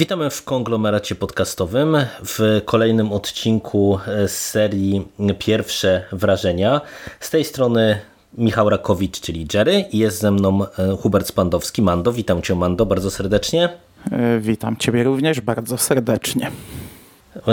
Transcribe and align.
Witamy 0.00 0.30
w 0.30 0.44
konglomeracie 0.44 1.14
podcastowym 1.14 1.96
w 2.24 2.62
kolejnym 2.64 3.12
odcinku 3.12 3.98
z 4.26 4.30
serii 4.30 5.08
Pierwsze 5.38 6.04
Wrażenia. 6.12 6.80
Z 7.20 7.30
tej 7.30 7.44
strony 7.44 8.00
Michał 8.38 8.70
Rakowicz, 8.70 9.20
czyli 9.20 9.46
Jerry 9.54 9.84
i 9.92 9.98
jest 9.98 10.20
ze 10.20 10.30
mną 10.30 10.64
e, 10.64 10.96
Hubert 10.96 11.26
Spandowski. 11.26 11.82
Mando, 11.82 12.12
witam 12.12 12.42
Cię 12.42 12.54
Mando 12.54 12.86
bardzo 12.86 13.10
serdecznie. 13.10 13.68
E, 14.12 14.40
witam 14.40 14.76
Ciebie 14.76 15.04
również 15.04 15.40
bardzo 15.40 15.78
serdecznie. 15.78 16.50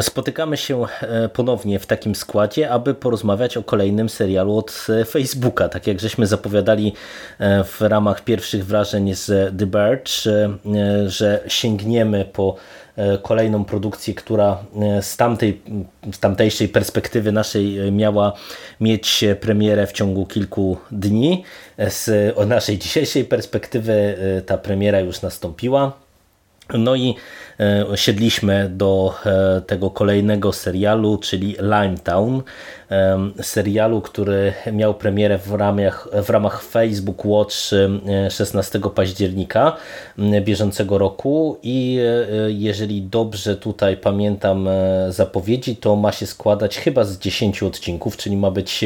Spotykamy 0.01 0.57
się 0.57 0.85
e, 1.01 1.29
ponownie 1.29 1.79
w 1.79 1.85
takim 1.85 2.15
składzie, 2.15 2.69
aby 2.69 2.93
porozmawiać 2.93 3.57
o 3.57 3.63
kolejnym 3.63 4.09
serialu 4.09 4.57
od 4.57 4.87
e, 4.89 5.05
Facebooka. 5.05 5.69
Tak 5.69 5.87
jak 5.87 5.99
żeśmy 5.99 6.27
zapowiadali 6.27 6.93
e, 7.39 7.63
w 7.63 7.81
ramach 7.81 8.23
pierwszych 8.23 8.65
wrażeń 8.65 9.15
z 9.15 9.57
The 9.59 9.65
Birch, 9.65 10.11
że 11.07 11.39
sięgniemy 11.47 12.25
po 12.25 12.55
kolejną 13.21 13.65
produkcję, 13.65 14.13
która 14.13 14.63
z, 15.01 15.17
tamtej, 15.17 15.61
z 16.11 16.19
tamtejszej 16.19 16.69
perspektywy 16.69 17.31
naszej 17.31 17.91
miała 17.91 18.33
mieć 18.81 19.25
premierę 19.41 19.87
w 19.87 19.91
ciągu 19.91 20.25
kilku 20.25 20.77
dni. 20.91 21.43
Z 21.77 22.35
naszej 22.47 22.77
dzisiejszej 22.77 23.25
perspektywy 23.25 24.17
ta 24.45 24.57
premiera 24.57 24.99
już 24.99 25.21
nastąpiła. 25.21 25.91
No 26.73 26.95
i 26.95 27.15
siedliśmy 27.95 28.69
do 28.69 29.13
e, 29.25 29.61
tego 29.61 29.89
kolejnego 29.89 30.53
serialu, 30.53 31.17
czyli 31.17 31.55
Limetown, 31.59 32.41
serialu, 33.41 34.01
który 34.01 34.53
miał 34.73 34.93
premierę 34.93 35.37
w 35.37 35.53
ramach, 35.53 36.07
w 36.23 36.29
ramach 36.29 36.63
Facebook 36.63 37.25
Watch 37.25 37.55
16 38.29 38.79
października 38.95 39.77
bieżącego 40.41 40.97
roku. 40.97 41.59
I 41.63 41.99
e, 41.99 42.51
jeżeli 42.51 43.01
dobrze 43.01 43.55
tutaj 43.55 43.97
pamiętam 43.97 44.69
zapowiedzi, 45.09 45.75
to 45.75 45.95
ma 45.95 46.11
się 46.11 46.25
składać 46.25 46.77
chyba 46.77 47.03
z 47.03 47.19
10 47.19 47.63
odcinków, 47.63 48.17
czyli 48.17 48.37
ma 48.37 48.51
być 48.51 48.85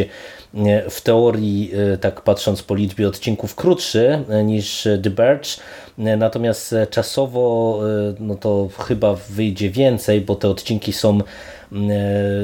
w 0.90 1.02
teorii, 1.02 1.72
tak 2.02 2.22
patrząc 2.22 2.64
po 2.64 2.76
liczbie 2.76 3.08
odcinków, 3.08 3.56
krótszy 3.56 4.24
niż 4.44 4.88
The 5.04 5.10
Birch, 5.10 5.58
natomiast 5.98 6.76
czasowo 6.90 7.80
no 8.20 8.36
to 8.36 8.70
chyba 8.78 9.16
wyjdzie 9.30 9.70
więcej, 9.70 10.22
bo 10.22 10.36
te 10.36 10.50
odcinki 10.50 10.94
są 10.94 11.20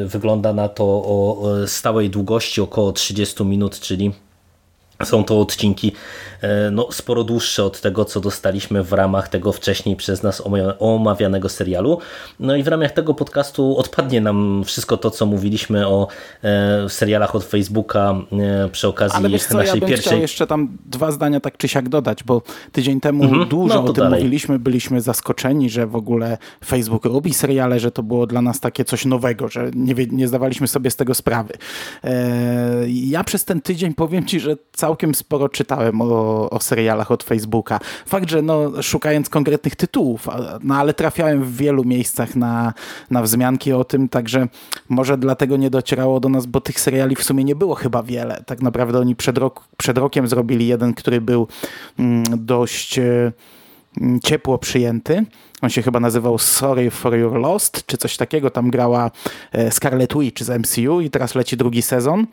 wygląda 0.05 0.53
na 0.53 0.69
to 0.69 0.85
o 0.85 1.43
stałej 1.65 2.09
długości 2.09 2.61
około 2.61 2.91
30 2.91 3.45
minut, 3.45 3.79
czyli 3.79 4.11
są 5.05 5.23
to 5.23 5.39
odcinki 5.41 5.91
e, 6.41 6.71
no, 6.71 6.87
sporo 6.91 7.23
dłuższe 7.23 7.63
od 7.63 7.81
tego, 7.81 8.05
co 8.05 8.19
dostaliśmy 8.19 8.83
w 8.83 8.93
ramach 8.93 9.27
tego 9.27 9.51
wcześniej 9.51 9.95
przez 9.95 10.23
nas 10.23 10.43
omawianego 10.79 11.49
serialu. 11.49 11.99
No 12.39 12.55
i 12.55 12.63
w 12.63 12.67
ramach 12.67 12.91
tego 12.91 13.13
podcastu 13.13 13.77
odpadnie 13.77 14.21
nam 14.21 14.63
wszystko 14.65 14.97
to, 14.97 15.11
co 15.11 15.25
mówiliśmy 15.25 15.87
o 15.87 16.07
e, 16.43 16.89
serialach 16.89 17.35
od 17.35 17.43
Facebooka 17.43 18.15
e, 18.31 18.69
przy 18.69 18.87
okazji 18.87 19.17
Ale 19.17 19.29
wiesz 19.29 19.45
co, 19.45 19.57
naszej 19.57 19.73
ja 19.73 19.79
bym 19.79 19.89
pierwszej... 19.89 20.21
jeszcze 20.21 20.47
tam 20.47 20.77
dwa 20.85 21.11
zdania 21.11 21.39
tak 21.39 21.57
czy 21.57 21.67
siak 21.67 21.89
dodać, 21.89 22.23
bo 22.23 22.41
tydzień 22.71 23.01
temu 23.01 23.23
mhm. 23.23 23.49
dużo 23.49 23.75
no, 23.75 23.83
o 23.83 23.93
tym 23.93 24.03
dalej. 24.03 24.19
mówiliśmy, 24.19 24.59
byliśmy 24.59 25.01
zaskoczeni, 25.01 25.69
że 25.69 25.87
w 25.87 25.95
ogóle 25.95 26.37
Facebook 26.65 27.05
robi 27.05 27.33
seriale, 27.33 27.79
że 27.79 27.91
to 27.91 28.03
było 28.03 28.27
dla 28.27 28.41
nas 28.41 28.59
takie 28.59 28.85
coś 28.85 29.05
nowego, 29.05 29.47
że 29.47 29.71
nie, 29.75 29.93
nie 30.11 30.27
zdawaliśmy 30.27 30.67
sobie 30.67 30.91
z 30.91 30.95
tego 30.95 31.13
sprawy. 31.13 31.53
Ja 32.87 33.23
przez 33.23 33.45
ten 33.45 33.61
tydzień 33.61 33.93
powiem 33.93 34.25
Ci, 34.25 34.39
że 34.39 34.57
cały 34.73 34.86
całkiem 34.87 35.15
sporo 35.15 35.49
czytałem 35.49 36.01
o, 36.01 36.49
o 36.49 36.59
serialach 36.59 37.11
od 37.11 37.23
Facebooka. 37.23 37.79
Fakt, 38.05 38.29
że 38.29 38.41
no, 38.41 38.83
szukając 38.83 39.29
konkretnych 39.29 39.75
tytułów, 39.75 40.27
no, 40.63 40.75
ale 40.75 40.93
trafiałem 40.93 41.43
w 41.43 41.57
wielu 41.57 41.83
miejscach 41.83 42.35
na, 42.35 42.73
na 43.11 43.21
wzmianki 43.21 43.73
o 43.73 43.83
tym, 43.83 44.09
także 44.09 44.47
może 44.89 45.17
dlatego 45.17 45.57
nie 45.57 45.69
docierało 45.69 46.19
do 46.19 46.29
nas, 46.29 46.45
bo 46.45 46.61
tych 46.61 46.79
seriali 46.79 47.15
w 47.15 47.23
sumie 47.23 47.43
nie 47.43 47.55
było 47.55 47.75
chyba 47.75 48.03
wiele. 48.03 48.43
Tak 48.45 48.61
naprawdę 48.61 48.99
oni 48.99 49.15
przed, 49.15 49.37
rok, 49.37 49.63
przed 49.77 49.97
rokiem 49.97 50.27
zrobili 50.27 50.67
jeden, 50.67 50.93
który 50.93 51.21
był 51.21 51.47
mm, 51.99 52.23
dość 52.37 52.99
e, 52.99 53.31
mm, 54.01 54.19
ciepło 54.19 54.57
przyjęty. 54.57 55.25
On 55.61 55.69
się 55.69 55.81
chyba 55.81 55.99
nazywał 55.99 56.37
Sorry 56.37 56.91
for 56.91 57.15
Your 57.15 57.33
Lost, 57.33 57.85
czy 57.85 57.97
coś 57.97 58.17
takiego. 58.17 58.49
Tam 58.49 58.69
grała 58.69 59.11
e, 59.51 59.71
Scarlet 59.71 60.13
Witch 60.19 60.43
z 60.43 60.49
MCU 60.49 61.01
i 61.01 61.09
teraz 61.09 61.35
leci 61.35 61.57
drugi 61.57 61.81
sezon. 61.81 62.27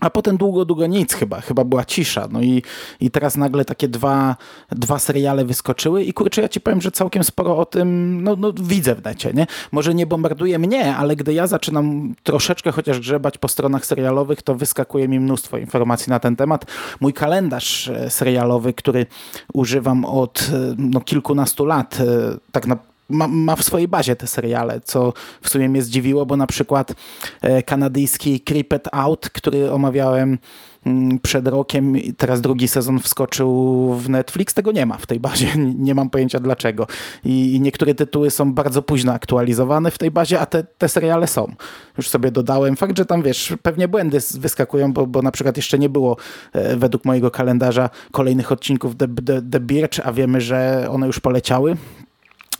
A 0.00 0.10
potem 0.10 0.36
długo, 0.36 0.64
długo 0.64 0.86
nic 0.86 1.12
chyba, 1.12 1.40
chyba 1.40 1.64
była 1.64 1.84
cisza. 1.84 2.28
No 2.30 2.42
i, 2.42 2.62
i 3.00 3.10
teraz 3.10 3.36
nagle 3.36 3.64
takie 3.64 3.88
dwa, 3.88 4.36
dwa 4.70 4.98
seriale 4.98 5.44
wyskoczyły 5.44 6.04
i 6.04 6.12
kurczę, 6.12 6.42
ja 6.42 6.48
ci 6.48 6.60
powiem, 6.60 6.80
że 6.80 6.90
całkiem 6.90 7.24
sporo 7.24 7.58
o 7.58 7.66
tym 7.66 8.20
no, 8.24 8.36
no, 8.36 8.52
widzę 8.62 8.94
w 8.94 9.04
necie, 9.04 9.32
nie? 9.32 9.46
Może 9.72 9.94
nie 9.94 10.06
bombarduje 10.06 10.58
mnie, 10.58 10.96
ale 10.96 11.16
gdy 11.16 11.34
ja 11.34 11.46
zaczynam 11.46 12.14
troszeczkę 12.22 12.72
chociaż 12.72 13.00
grzebać 13.00 13.38
po 13.38 13.48
stronach 13.48 13.86
serialowych, 13.86 14.42
to 14.42 14.54
wyskakuje 14.54 15.08
mi 15.08 15.20
mnóstwo 15.20 15.58
informacji 15.58 16.10
na 16.10 16.20
ten 16.20 16.36
temat. 16.36 16.64
Mój 17.00 17.12
kalendarz 17.12 17.88
e, 17.88 18.10
serialowy, 18.10 18.72
który 18.72 19.06
używam 19.52 20.04
od 20.04 20.50
e, 20.52 20.74
no, 20.78 21.00
kilkunastu 21.00 21.64
lat, 21.64 21.98
e, 22.00 22.04
tak 22.52 22.66
naprawdę 22.66 22.93
ma, 23.08 23.28
ma, 23.28 23.56
w 23.56 23.62
swojej 23.62 23.88
bazie 23.88 24.16
te 24.16 24.26
seriale, 24.26 24.80
co 24.84 25.12
w 25.42 25.48
sumie 25.48 25.68
mnie 25.68 25.82
zdziwiło, 25.82 26.26
bo 26.26 26.36
na 26.36 26.46
przykład 26.46 26.94
e, 27.42 27.62
kanadyjski 27.62 28.40
Creeped 28.40 28.88
Out, 28.92 29.30
który 29.30 29.72
omawiałem 29.72 30.38
mm, 30.86 31.18
przed 31.18 31.48
rokiem, 31.48 31.94
teraz 32.16 32.40
drugi 32.40 32.68
sezon 32.68 33.00
wskoczył 33.00 33.48
w 33.94 34.08
Netflix, 34.08 34.54
tego 34.54 34.72
nie 34.72 34.86
ma 34.86 34.98
w 34.98 35.06
tej 35.06 35.20
bazie, 35.20 35.46
nie 35.86 35.94
mam 35.94 36.10
pojęcia 36.10 36.40
dlaczego. 36.40 36.86
I, 37.24 37.58
niektóre 37.60 37.94
tytuły 37.94 38.30
są 38.30 38.54
bardzo 38.54 38.82
późno 38.82 39.12
aktualizowane 39.12 39.90
w 39.90 39.98
tej 39.98 40.10
bazie, 40.10 40.40
a 40.40 40.46
te, 40.46 40.64
te 40.64 40.88
seriale 40.88 41.26
są. 41.26 41.54
Już 41.98 42.08
sobie 42.08 42.30
dodałem. 42.30 42.76
Fakt, 42.76 42.98
że 42.98 43.06
tam 43.06 43.22
wiesz, 43.22 43.54
pewnie 43.62 43.88
błędy 43.88 44.18
wyskakują, 44.34 44.92
bo, 44.92 45.06
bo 45.06 45.22
na 45.22 45.30
przykład 45.30 45.56
jeszcze 45.56 45.78
nie 45.78 45.88
było 45.88 46.16
e, 46.52 46.76
według 46.76 47.04
mojego 47.04 47.30
kalendarza 47.30 47.90
kolejnych 48.12 48.52
odcinków 48.52 48.96
The, 48.96 49.08
The, 49.08 49.42
The 49.42 49.60
Birch, 49.60 50.00
a 50.04 50.12
wiemy, 50.12 50.40
że 50.40 50.86
one 50.90 51.06
już 51.06 51.20
poleciały 51.20 51.76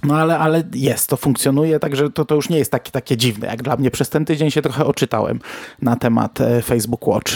no 0.05 0.17
ale, 0.17 0.39
ale 0.39 0.63
jest, 0.75 1.09
to 1.09 1.17
funkcjonuje, 1.17 1.81
także 1.81 2.11
to, 2.11 2.25
to 2.25 2.35
już 2.35 2.49
nie 2.49 2.59
jest 2.59 2.71
takie, 2.71 2.91
takie 2.91 3.17
dziwne. 3.17 3.47
Jak 3.47 3.63
dla 3.63 3.77
mnie 3.77 3.91
przez 3.91 4.09
ten 4.09 4.25
tydzień 4.25 4.51
się 4.51 4.63
trochę 4.63 4.87
oczytałem 4.87 5.41
na 5.83 5.97
temat 5.97 6.41
e, 6.41 6.63
Facebook 6.63 7.07
Watch. 7.07 7.33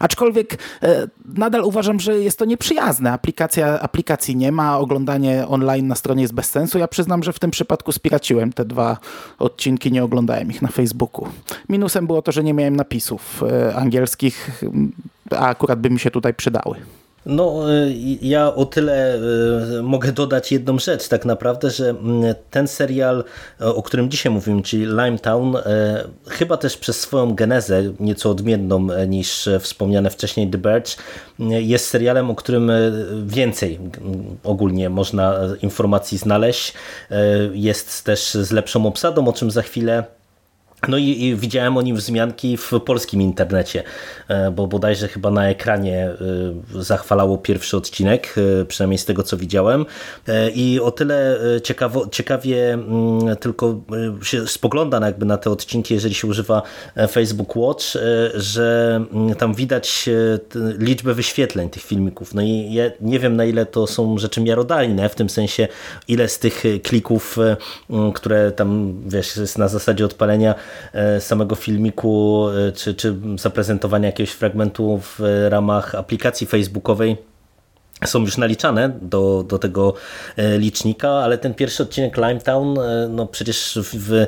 Aczkolwiek 0.00 0.58
e, 0.82 1.06
nadal 1.24 1.64
uważam, 1.64 2.00
że 2.00 2.18
jest 2.18 2.38
to 2.38 2.44
nieprzyjazne. 2.44 3.12
Aplikacja, 3.12 3.80
aplikacji 3.80 4.36
nie 4.36 4.52
ma, 4.52 4.78
oglądanie 4.78 5.48
online 5.48 5.88
na 5.88 5.94
stronie 5.94 6.22
jest 6.22 6.34
bez 6.34 6.50
sensu. 6.50 6.78
Ja 6.78 6.88
przyznam, 6.88 7.22
że 7.22 7.32
w 7.32 7.38
tym 7.38 7.50
przypadku 7.50 7.92
spiraciłem 7.92 8.52
te 8.52 8.64
dwa 8.64 8.98
odcinki, 9.38 9.92
nie 9.92 10.04
oglądałem 10.04 10.50
ich 10.50 10.62
na 10.62 10.68
Facebooku. 10.68 11.28
Minusem 11.68 12.06
było 12.06 12.22
to, 12.22 12.32
że 12.32 12.44
nie 12.44 12.54
miałem 12.54 12.76
napisów 12.76 13.42
e, 13.42 13.74
angielskich, 13.76 14.62
a 15.30 15.46
akurat 15.46 15.80
by 15.80 15.90
mi 15.90 15.98
się 15.98 16.10
tutaj 16.10 16.34
przydały. 16.34 16.76
No, 17.26 17.72
y, 17.72 17.94
ja 18.22 18.54
o 18.54 18.64
tyle 18.64 19.18
y, 19.78 19.82
mogę 19.82 20.12
dodać 20.12 20.52
jedną 20.52 20.78
rzecz 20.78 21.08
tak 21.08 21.24
naprawdę, 21.24 21.70
że 21.70 21.90
mm, 21.90 22.34
ten 22.50 22.68
serial, 22.68 23.24
o 23.60 23.82
którym 23.82 24.10
dzisiaj 24.10 24.32
mówimy, 24.32 24.62
czyli 24.62 24.86
Limetown, 24.86 25.56
y, 25.56 25.60
chyba 26.26 26.56
też 26.56 26.76
przez 26.76 27.00
swoją 27.00 27.34
genezę, 27.34 27.82
nieco 28.00 28.30
odmienną 28.30 28.88
niż 29.08 29.48
wspomniane 29.60 30.10
wcześniej 30.10 30.50
The 30.50 30.58
Birch, 30.58 30.96
jest 31.38 31.86
serialem, 31.86 32.30
o 32.30 32.34
którym 32.34 32.70
więcej 33.26 33.78
ogólnie 34.44 34.90
można 34.90 35.34
informacji 35.62 36.18
znaleźć. 36.18 36.74
Jest 37.52 38.04
też 38.04 38.34
z 38.34 38.50
lepszą 38.50 38.86
obsadą, 38.86 39.28
o 39.28 39.32
czym 39.32 39.50
za 39.50 39.62
chwilę 39.62 40.04
No 40.88 40.98
i, 40.98 41.04
i, 41.04 41.36
widziałem 41.36 41.76
o 41.76 41.82
nim 41.82 41.96
wzmianki 41.96 42.56
w 42.56 42.72
polskim 42.86 43.22
internecie, 43.22 43.82
e, 44.28 44.50
bo 44.50 44.66
bodajże 44.66 45.08
chyba 45.08 45.30
na 45.30 45.48
ekranie 45.48 46.10
e, 46.76 46.82
zachwalało 46.82 47.38
pierwszy 47.38 47.76
odcinek, 47.76 48.34
e, 48.60 48.64
przynajmniej 48.64 48.98
z 48.98 49.04
tego 49.04 49.22
co 49.22 49.36
widziałem. 49.36 49.86
I 50.54 50.80
o 50.82 50.90
tyle 50.90 51.40
ciekawo, 51.62 52.06
ciekawie 52.08 52.72
mm, 52.72 53.36
tylko 53.36 53.80
się 54.22 54.46
spogląda 54.46 55.06
jakby 55.06 55.26
na 55.26 55.36
te 55.36 55.50
odcinki, 55.50 55.94
jeżeli 55.94 56.14
się 56.14 56.26
używa 56.26 56.62
Facebook 57.10 57.56
Watch, 57.56 57.84
że 58.34 59.00
mm, 59.12 59.34
tam 59.34 59.54
widać 59.54 60.08
liczbę 60.78 61.14
wyświetleń 61.14 61.70
tych 61.70 61.82
filmików. 61.82 62.34
No 62.34 62.42
i 62.42 62.72
ja 62.72 62.84
nie 63.00 63.18
wiem 63.18 63.36
na 63.36 63.44
ile 63.44 63.66
to 63.66 63.86
są 63.86 64.18
rzeczy 64.18 64.40
miarodajne, 64.40 65.08
w 65.08 65.14
tym 65.14 65.30
sensie 65.30 65.68
ile 66.08 66.28
z 66.28 66.38
tych 66.38 66.62
klików, 66.82 67.38
które 68.14 68.52
tam 68.52 69.00
wiesz, 69.06 69.36
jest 69.36 69.58
na 69.58 69.68
zasadzie 69.68 70.04
odpalenia 70.04 70.54
samego 71.20 71.54
filmiku, 71.54 72.46
e, 72.68 72.72
czy, 72.72 72.94
czy 72.94 73.16
zaprezentowania 73.36 74.06
jakiegoś 74.06 74.30
fragmentu 74.30 75.00
w 75.02 75.20
ramach 75.48 75.94
aplikacji 75.94 76.46
facebookowej 76.46 77.16
są 78.06 78.20
już 78.20 78.36
naliczane 78.36 78.92
do, 79.02 79.44
do 79.48 79.58
tego 79.58 79.94
e, 80.36 80.58
licznika, 80.58 81.10
ale 81.10 81.38
ten 81.38 81.54
pierwszy 81.54 81.82
odcinek 81.82 82.16
Limetown, 82.16 82.78
e, 82.78 83.08
no 83.10 83.26
przecież 83.26 83.78
w, 83.82 84.26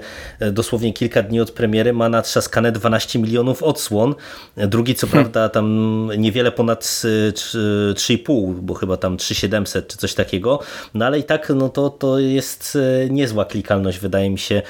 dosłownie 0.53 0.93
kilka 0.93 1.23
dni 1.23 1.41
od 1.41 1.51
premiery 1.51 1.93
ma 1.93 2.09
natrzaskane 2.09 2.73
12 2.73 3.19
milionów 3.19 3.63
odsłon. 3.63 4.15
Drugi 4.57 4.95
co 4.95 5.07
hmm. 5.07 5.25
prawda 5.25 5.49
tam 5.49 6.09
niewiele 6.19 6.53
ponad 6.53 6.83
3,5, 6.83 8.55
bo 8.55 8.75
chyba 8.75 8.97
tam 8.97 9.17
3700 9.17 9.89
czy 9.89 9.99
coś 9.99 10.15
takiego, 10.15 10.61
no 10.95 11.07
ale 11.07 11.19
i 11.19 11.25
tak 11.25 11.53
no 11.55 11.69
to, 11.69 11.91
to 11.91 12.19
jest 12.19 12.79
e, 13.05 13.11
niezła 13.11 13.45
klikalność 13.45 13.99
wydaje 13.99 14.31
mi 14.31 14.39
się 14.39 14.63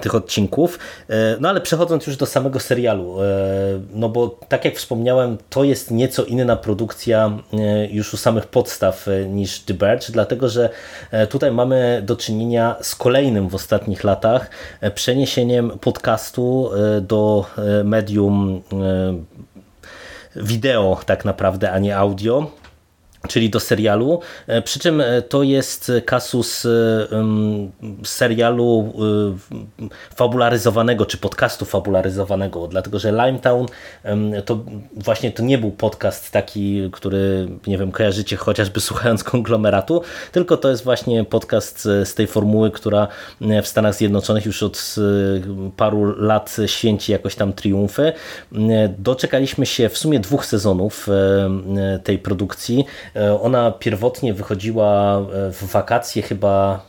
tych 0.00 0.14
odcinków. 0.14 0.78
No 1.40 1.48
ale 1.48 1.60
przechodząc 1.60 2.06
już 2.06 2.16
do 2.16 2.26
samego 2.26 2.60
serialu, 2.60 3.16
no 3.94 4.08
bo 4.08 4.38
tak 4.48 4.64
jak 4.64 4.76
wspomniałem, 4.76 5.38
to 5.50 5.64
jest 5.64 5.90
nieco 5.90 6.24
inna 6.24 6.56
produkcja 6.56 7.38
już 7.90 8.14
u 8.14 8.16
samego 8.16 8.31
samych 8.32 8.46
podstaw 8.46 9.08
e, 9.08 9.28
niż 9.28 9.60
The 9.60 9.74
Birch, 9.74 10.10
dlatego 10.10 10.48
że 10.48 10.70
e, 11.10 11.26
tutaj 11.26 11.52
mamy 11.52 12.02
do 12.04 12.16
czynienia 12.16 12.76
z 12.80 12.94
kolejnym 12.94 13.48
w 13.48 13.54
ostatnich 13.54 14.04
latach 14.04 14.50
e, 14.80 14.90
przeniesieniem 14.90 15.78
podcastu 15.78 16.70
do 17.00 17.46
medium 17.84 18.62
wideo 20.36 21.00
tak 21.06 21.24
naprawdę, 21.24 21.72
a 21.72 21.78
nie 21.78 21.96
audio 21.96 22.50
czyli 23.28 23.50
do 23.50 23.60
serialu. 23.60 24.20
E, 24.46 24.62
przy 24.62 24.78
czym 24.78 25.00
e, 25.00 25.22
to 25.22 25.42
jest 25.42 25.92
kasus 26.06 26.66
e, 26.66 26.68
serialu 28.04 28.92
fabularyzowanego, 30.16 31.06
czy 31.06 31.18
podcastu 31.18 31.64
fabularyzowanego, 31.64 32.68
dlatego 32.68 32.98
że 32.98 33.12
Limetown 33.12 33.66
to 34.44 34.58
właśnie 34.96 35.32
to 35.32 35.42
nie 35.42 35.58
był 35.58 35.70
podcast 35.70 36.30
taki, 36.30 36.90
który, 36.92 37.48
nie 37.66 37.78
wiem, 37.78 37.92
kojarzycie 37.92 38.36
chociażby 38.36 38.80
słuchając 38.92 39.24
konglomeratu, 39.24 40.02
tylko 40.32 40.56
to 40.56 40.70
jest 40.70 40.84
właśnie 40.84 41.24
podcast 41.24 41.82
z 41.82 42.14
tej 42.14 42.26
formuły, 42.26 42.70
która 42.70 43.08
w 43.62 43.66
Stanach 43.66 43.94
Zjednoczonych 43.94 44.46
już 44.46 44.62
od 44.62 44.94
paru 45.76 46.14
lat 46.20 46.56
święci 46.66 47.12
jakoś 47.12 47.34
tam 47.34 47.52
triumfy. 47.52 48.12
Doczekaliśmy 48.98 49.66
się 49.66 49.88
w 49.88 49.98
sumie 49.98 50.20
dwóch 50.20 50.46
sezonów 50.46 51.08
tej 52.04 52.18
produkcji. 52.18 52.84
E, 53.16 53.40
ona 53.40 53.70
pierwotnie 53.70 54.34
wychodziła 54.34 55.18
e, 55.18 55.52
w 55.52 55.64
wakacje 55.64 56.22
chyba 56.22 56.82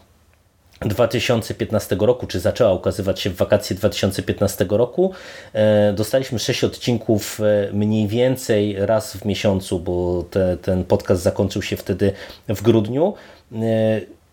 2015 0.82 1.96
roku, 2.00 2.28
czy 2.28 2.40
zaczęła 2.40 2.74
ukazywać 2.74 3.20
się 3.20 3.30
w 3.30 3.36
wakacje 3.36 3.76
2015 3.76 4.66
roku. 4.70 5.12
E, 5.54 5.94
dostaliśmy 5.94 6.40
6 6.40 6.64
odcinków 6.64 7.40
mniej 7.74 8.08
więcej 8.08 8.76
raz 8.80 9.18
w 9.18 9.26
miesiącu, 9.26 9.80
bo 9.80 10.24
te, 10.32 10.58
ten 10.58 10.84
podcast 10.84 11.22
zakończył 11.22 11.62
się 11.62 11.78
wtedy 11.78 12.14
w 12.48 12.62
grudniu 12.62 13.14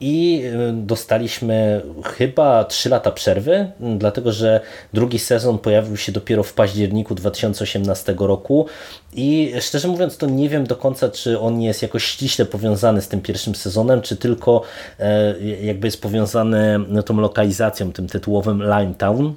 i 0.00 0.43
y, 0.44 0.73
dostaliśmy 0.73 1.82
chyba 2.05 2.64
3 2.64 2.88
lata 2.88 3.11
przerwy, 3.11 3.70
dlatego 3.81 4.32
że 4.32 4.61
drugi 4.93 5.19
sezon 5.19 5.58
pojawił 5.58 5.97
się 5.97 6.12
dopiero 6.12 6.43
w 6.43 6.52
październiku 6.52 7.14
2018 7.14 8.14
roku 8.19 8.67
i 9.12 9.52
szczerze 9.61 9.88
mówiąc 9.88 10.17
to 10.17 10.26
nie 10.26 10.49
wiem 10.49 10.67
do 10.67 10.76
końca, 10.76 11.08
czy 11.08 11.41
on 11.41 11.62
jest 11.62 11.82
jakoś 11.82 12.05
ściśle 12.05 12.44
powiązany 12.47 13.02
z 13.02 13.08
tym 13.08 13.20
pierwszym 13.20 13.55
sezonem, 13.55 14.02
czy 14.02 14.17
tylko 14.17 14.62
e, 14.99 15.35
jakby 15.62 15.87
jest 15.87 16.03
powiązany 16.03 16.81
tą 17.06 17.20
lokalizacją, 17.20 17.93
tym 17.93 18.06
tytułowym 18.06 18.62
Limetown. 18.62 19.35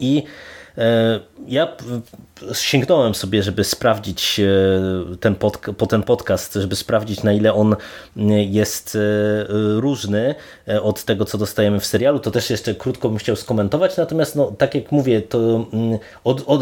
I 0.00 0.22
ja 1.48 1.68
sięgnąłem 2.52 3.14
sobie, 3.14 3.42
żeby 3.42 3.64
sprawdzić 3.64 4.40
e, 4.40 4.44
ten, 5.20 5.34
pod, 5.34 5.58
po 5.58 5.86
ten 5.86 6.02
podcast, 6.02 6.54
żeby 6.54 6.76
sprawdzić 6.76 7.22
na 7.22 7.32
ile 7.32 7.54
on 7.54 7.76
jest 8.50 8.96
e, 8.96 8.98
różny 9.80 10.34
e, 10.68 10.82
od 10.82 11.04
tego, 11.04 11.24
co 11.24 11.38
dostajemy 11.38 11.80
w 11.80 11.86
serialu. 11.86 12.18
To 12.18 12.30
też 12.30 12.50
jeszcze 12.50 12.74
krótko 12.74 13.08
bym 13.08 13.18
chciał 13.18 13.36
skomentować, 13.36 13.96
natomiast 13.96 14.36
no, 14.36 14.52
tak 14.58 14.74
jak 14.74 14.92
mówię, 14.92 15.22
to 15.22 15.66
mm, 15.72 15.98
od, 16.24 16.44
od, 16.46 16.60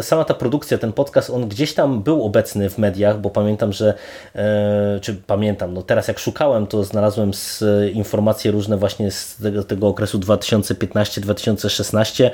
sama 0.00 0.24
ta 0.24 0.34
produkcja, 0.34 0.78
ten 0.78 0.92
podcast, 0.92 1.30
on 1.30 1.48
gdzieś 1.48 1.74
tam 1.74 2.02
był 2.02 2.24
obecny 2.24 2.70
w 2.70 2.78
mediach, 2.78 3.20
bo 3.20 3.30
pamiętam, 3.30 3.72
że 3.72 3.94
czy 5.00 5.14
pamiętam, 5.14 5.74
no 5.74 5.82
teraz 5.82 6.08
jak 6.08 6.18
szukałem, 6.18 6.66
to 6.66 6.84
znalazłem 6.84 7.34
z 7.34 7.64
informacje 7.94 8.50
różne 8.50 8.76
właśnie 8.76 9.10
z 9.10 9.36
tego, 9.36 9.64
tego 9.64 9.88
okresu 9.88 10.18
2015-2016. 10.18 12.30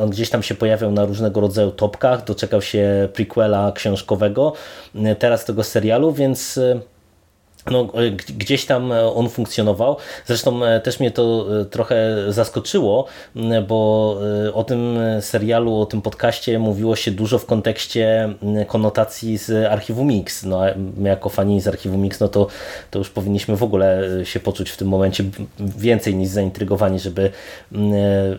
On 0.00 0.10
gdzieś 0.10 0.30
tam 0.30 0.42
się 0.42 0.54
pojawiał 0.54 0.92
na 0.92 1.06
różnego 1.20 1.40
rodzaju 1.40 1.70
topkach, 1.70 2.24
doczekał 2.24 2.62
się 2.62 3.08
prequela 3.12 3.72
książkowego, 3.72 4.52
e, 4.94 5.16
teraz 5.16 5.44
tego 5.44 5.64
serialu, 5.64 6.12
więc 6.12 6.58
e, 6.58 6.80
no, 7.70 7.80
e, 7.94 8.10
gdzieś 8.10 8.66
tam 8.66 8.92
on 9.14 9.28
funkcjonował. 9.28 9.96
Zresztą 10.26 10.60
też 10.82 11.00
mnie 11.00 11.10
to 11.10 11.46
trochę 11.70 12.16
zaskoczyło, 12.28 13.06
bo 13.68 14.16
o 14.54 14.64
tym 14.64 14.98
serialu, 15.20 15.80
o 15.80 15.86
tym 15.86 16.02
podcaście 16.02 16.58
mówiło 16.58 16.96
się 16.96 17.10
dużo 17.10 17.38
w 17.38 17.46
kontekście 17.46 18.34
konotacji 18.66 19.38
z 19.38 19.66
Archiwum 19.66 20.06
Mix. 20.08 20.44
No, 20.44 20.60
my 20.96 21.08
jako 21.08 21.28
fani 21.28 21.60
z 21.60 21.68
Archiwum 21.68 22.00
Mix, 22.00 22.20
no 22.20 22.28
to, 22.28 22.46
to 22.90 22.98
już 22.98 23.10
powinniśmy 23.10 23.56
w 23.56 23.62
ogóle 23.62 24.08
się 24.24 24.40
poczuć 24.40 24.70
w 24.70 24.76
tym 24.76 24.88
momencie 24.88 25.24
więcej 25.58 26.14
niż 26.14 26.28
zaintrygowani, 26.28 26.98
żeby 26.98 27.30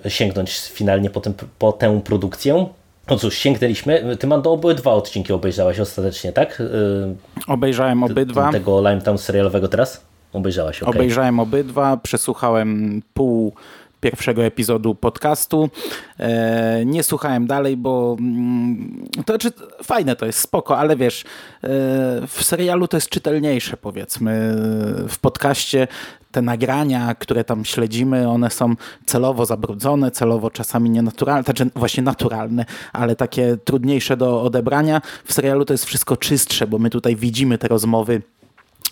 sięgnąć 0.08 0.60
finalnie 0.60 1.10
po, 1.10 1.22
tym, 1.22 1.34
po 1.60 1.72
tę 1.72 2.02
produkcję. 2.04 2.66
No 3.12 3.18
cóż, 3.18 3.38
sięgnęliśmy. 3.38 4.18
Ty 4.20 4.28
Mando 4.28 4.52
obydwa 4.52 4.94
odcinki 4.94 5.34
obejrzałeś 5.34 5.80
ostatecznie, 5.80 6.34
tak? 6.34 6.60
Y, 6.62 7.16
Obejrzałem 7.48 8.04
obydwa. 8.04 8.52
Tego 8.52 8.80
Limetown 8.90 9.18
serialowego 9.18 9.68
teraz? 9.68 10.06
Obejrzałaś, 10.34 10.84
okay. 10.84 10.96
Obejrzałem 10.96 11.40
obydwa, 11.40 11.98
przesłuchałem 11.98 13.02
pół 13.14 13.54
pierwszego 14.02 14.44
epizodu 14.44 14.96
podcastu. 14.96 15.70
E, 16.20 16.86
nie 16.86 17.04
słuchałem 17.04 17.48
dalej, 17.48 17.78
bo 17.78 18.16
mm, 18.20 19.08
to 19.26 19.34
znaczy, 19.34 19.52
fajne 19.84 20.16
to 20.16 20.26
jest, 20.26 20.40
spoko, 20.40 20.78
ale 20.78 20.96
wiesz, 20.96 21.24
e, 21.24 21.28
w 22.28 22.44
serialu 22.44 22.88
to 22.88 22.98
jest 22.98 23.10
czytelniejsze 23.10 23.78
powiedzmy. 23.78 24.56
W 25.10 25.18
podcaście 25.22 25.88
te 26.32 26.42
nagrania, 26.42 27.16
które 27.16 27.44
tam 27.44 27.66
śledzimy, 27.66 28.30
one 28.30 28.50
są 28.50 28.76
celowo 29.06 29.46
zabrudzone, 29.46 30.12
celowo 30.12 30.50
czasami 30.50 30.90
nienaturalne, 30.90 31.44
znaczy 31.44 31.70
właśnie 31.76 32.04
naturalne, 32.04 32.66
ale 32.94 33.16
takie 33.16 33.58
trudniejsze 33.58 34.18
do 34.18 34.42
odebrania. 34.42 35.02
W 35.26 35.34
serialu 35.34 35.66
to 35.66 35.74
jest 35.74 35.86
wszystko 35.86 36.18
czystsze, 36.18 36.68
bo 36.68 36.80
my 36.80 36.90
tutaj 36.90 37.16
widzimy 37.16 37.58
te 37.58 37.68
rozmowy 37.68 38.22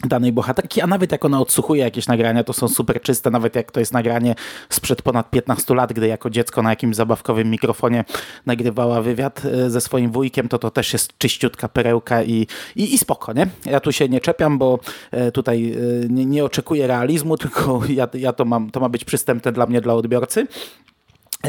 danej 0.08 0.32
bohaterki, 0.32 0.82
a 0.82 0.88
nawet 0.88 1.12
jak 1.12 1.26
ona 1.26 1.40
odsłuchuje 1.40 1.84
jakieś 1.84 2.08
nagrania, 2.08 2.44
to 2.44 2.54
są 2.54 2.68
super 2.68 3.02
czyste, 3.02 3.30
nawet 3.30 3.56
jak 3.56 3.72
to 3.72 3.80
jest 3.80 3.94
nagranie 3.94 4.36
sprzed 4.70 5.02
ponad 5.02 5.30
15 5.30 5.76
lat, 5.76 5.94
gdy 5.94 6.08
jako 6.08 6.30
dziecko 6.30 6.62
na 6.62 6.70
jakimś 6.70 6.96
zabawkowym 6.96 7.50
mikrofonie 7.50 8.06
nagrywała 8.46 9.02
wywiad 9.02 9.42
e, 9.46 9.70
ze 9.70 9.82
swoim 9.82 10.12
wujkiem, 10.12 10.50
to 10.50 10.60
to 10.60 10.72
też 10.72 10.94
jest 10.94 11.18
czyściutka 11.18 11.70
perełka 11.70 12.24
i, 12.24 12.48
i, 12.76 12.94
i 12.94 12.98
spoko, 12.98 13.34
nie? 13.34 13.48
Ja 13.66 13.80
tu 13.80 13.92
się 13.92 14.10
nie 14.10 14.20
czepiam, 14.20 14.58
bo 14.58 14.80
e, 15.12 15.32
tutaj 15.32 15.74
e, 15.74 15.76
nie, 16.10 16.26
nie 16.26 16.46
oczekuję 16.46 16.88
realizmu, 16.88 17.38
tylko 17.44 17.82
ja, 17.90 18.08
ja 18.14 18.34
to 18.34 18.46
mam, 18.46 18.72
to 18.72 18.80
ma 18.80 18.90
być 18.90 19.06
przystępne 19.06 19.52
dla 19.52 19.66
mnie, 19.66 19.82
dla 19.82 19.94
odbiorcy. 19.94 20.48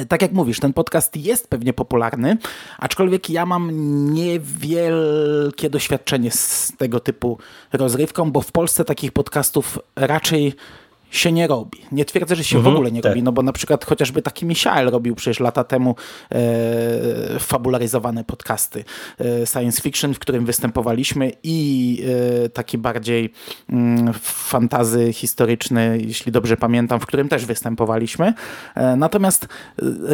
Tak 0.08 0.22
jak 0.22 0.32
mówisz, 0.32 0.60
ten 0.60 0.72
podcast 0.72 1.16
jest 1.16 1.48
pewnie 1.48 1.72
popularny, 1.72 2.36
aczkolwiek 2.78 3.30
ja 3.30 3.46
mam 3.46 3.70
niewielkie 4.14 5.70
doświadczenie 5.70 6.30
z 6.30 6.72
tego 6.78 7.00
typu 7.00 7.38
rozrywką, 7.72 8.32
bo 8.32 8.40
w 8.40 8.52
Polsce 8.52 8.84
takich 8.84 9.12
podcastów 9.12 9.78
raczej 9.96 10.54
się 11.10 11.32
nie 11.32 11.46
robi. 11.46 11.78
Nie 11.92 12.04
twierdzę, 12.04 12.36
że 12.36 12.44
się 12.44 12.56
mhm, 12.56 12.74
w 12.74 12.76
ogóle 12.76 12.92
nie 12.92 13.02
tak. 13.02 13.10
robi, 13.10 13.22
no 13.22 13.32
bo 13.32 13.42
na 13.42 13.52
przykład 13.52 13.84
chociażby 13.84 14.22
taki 14.22 14.46
Michael 14.46 14.90
robił 14.90 15.14
przecież 15.14 15.40
lata 15.40 15.64
temu 15.64 15.94
e, 16.32 17.38
fabularyzowane 17.38 18.24
podcasty 18.24 18.84
e, 19.20 19.46
science 19.46 19.82
fiction, 19.82 20.14
w 20.14 20.18
którym 20.18 20.44
występowaliśmy 20.44 21.32
i 21.42 22.02
e, 22.44 22.48
taki 22.48 22.78
bardziej 22.78 23.32
mm, 23.70 24.12
fantazy 24.22 25.12
historyczny, 25.12 25.98
jeśli 26.06 26.32
dobrze 26.32 26.56
pamiętam, 26.56 27.00
w 27.00 27.06
którym 27.06 27.28
też 27.28 27.46
występowaliśmy. 27.46 28.34
E, 28.74 28.96
natomiast 28.96 29.44
e, 29.44 29.48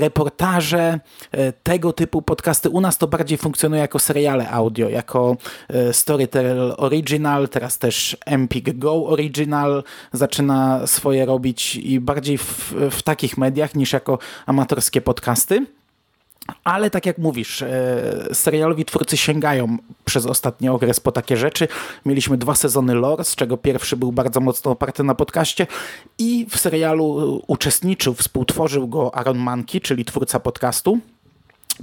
reportaże, 0.00 1.00
e, 1.32 1.52
tego 1.52 1.92
typu 1.92 2.22
podcasty 2.22 2.70
u 2.70 2.80
nas 2.80 2.98
to 2.98 3.06
bardziej 3.06 3.38
funkcjonuje 3.38 3.82
jako 3.82 3.98
seriale 3.98 4.50
audio, 4.50 4.88
jako 4.88 5.36
Storytel 5.92 6.74
Original, 6.76 7.48
teraz 7.48 7.78
też 7.78 8.16
Empik 8.26 8.78
Go 8.78 9.06
Original 9.06 9.84
zaczyna 10.12 10.85
swoje 10.86 11.26
robić 11.26 11.76
i 11.76 12.00
bardziej 12.00 12.38
w, 12.38 12.74
w 12.90 13.02
takich 13.02 13.38
mediach 13.38 13.74
niż 13.74 13.92
jako 13.92 14.18
amatorskie 14.46 15.00
podcasty. 15.00 15.66
Ale 16.64 16.90
tak 16.90 17.06
jak 17.06 17.18
mówisz, 17.18 17.62
e, 17.62 17.68
serialowi 18.32 18.84
twórcy 18.84 19.16
sięgają 19.16 19.76
przez 20.04 20.26
ostatni 20.26 20.68
okres 20.68 21.00
po 21.00 21.12
takie 21.12 21.36
rzeczy. 21.36 21.68
Mieliśmy 22.04 22.36
dwa 22.36 22.54
sezony 22.54 22.94
lore, 22.94 23.24
z 23.24 23.34
czego 23.34 23.56
pierwszy 23.56 23.96
był 23.96 24.12
bardzo 24.12 24.40
mocno 24.40 24.70
oparty 24.70 25.04
na 25.04 25.14
podcaście 25.14 25.66
i 26.18 26.46
w 26.50 26.58
serialu 26.58 27.42
uczestniczył, 27.46 28.14
współtworzył 28.14 28.88
go 28.88 29.14
Aaron 29.14 29.38
Mankey, 29.38 29.80
czyli 29.80 30.04
twórca 30.04 30.40
podcastu. 30.40 30.98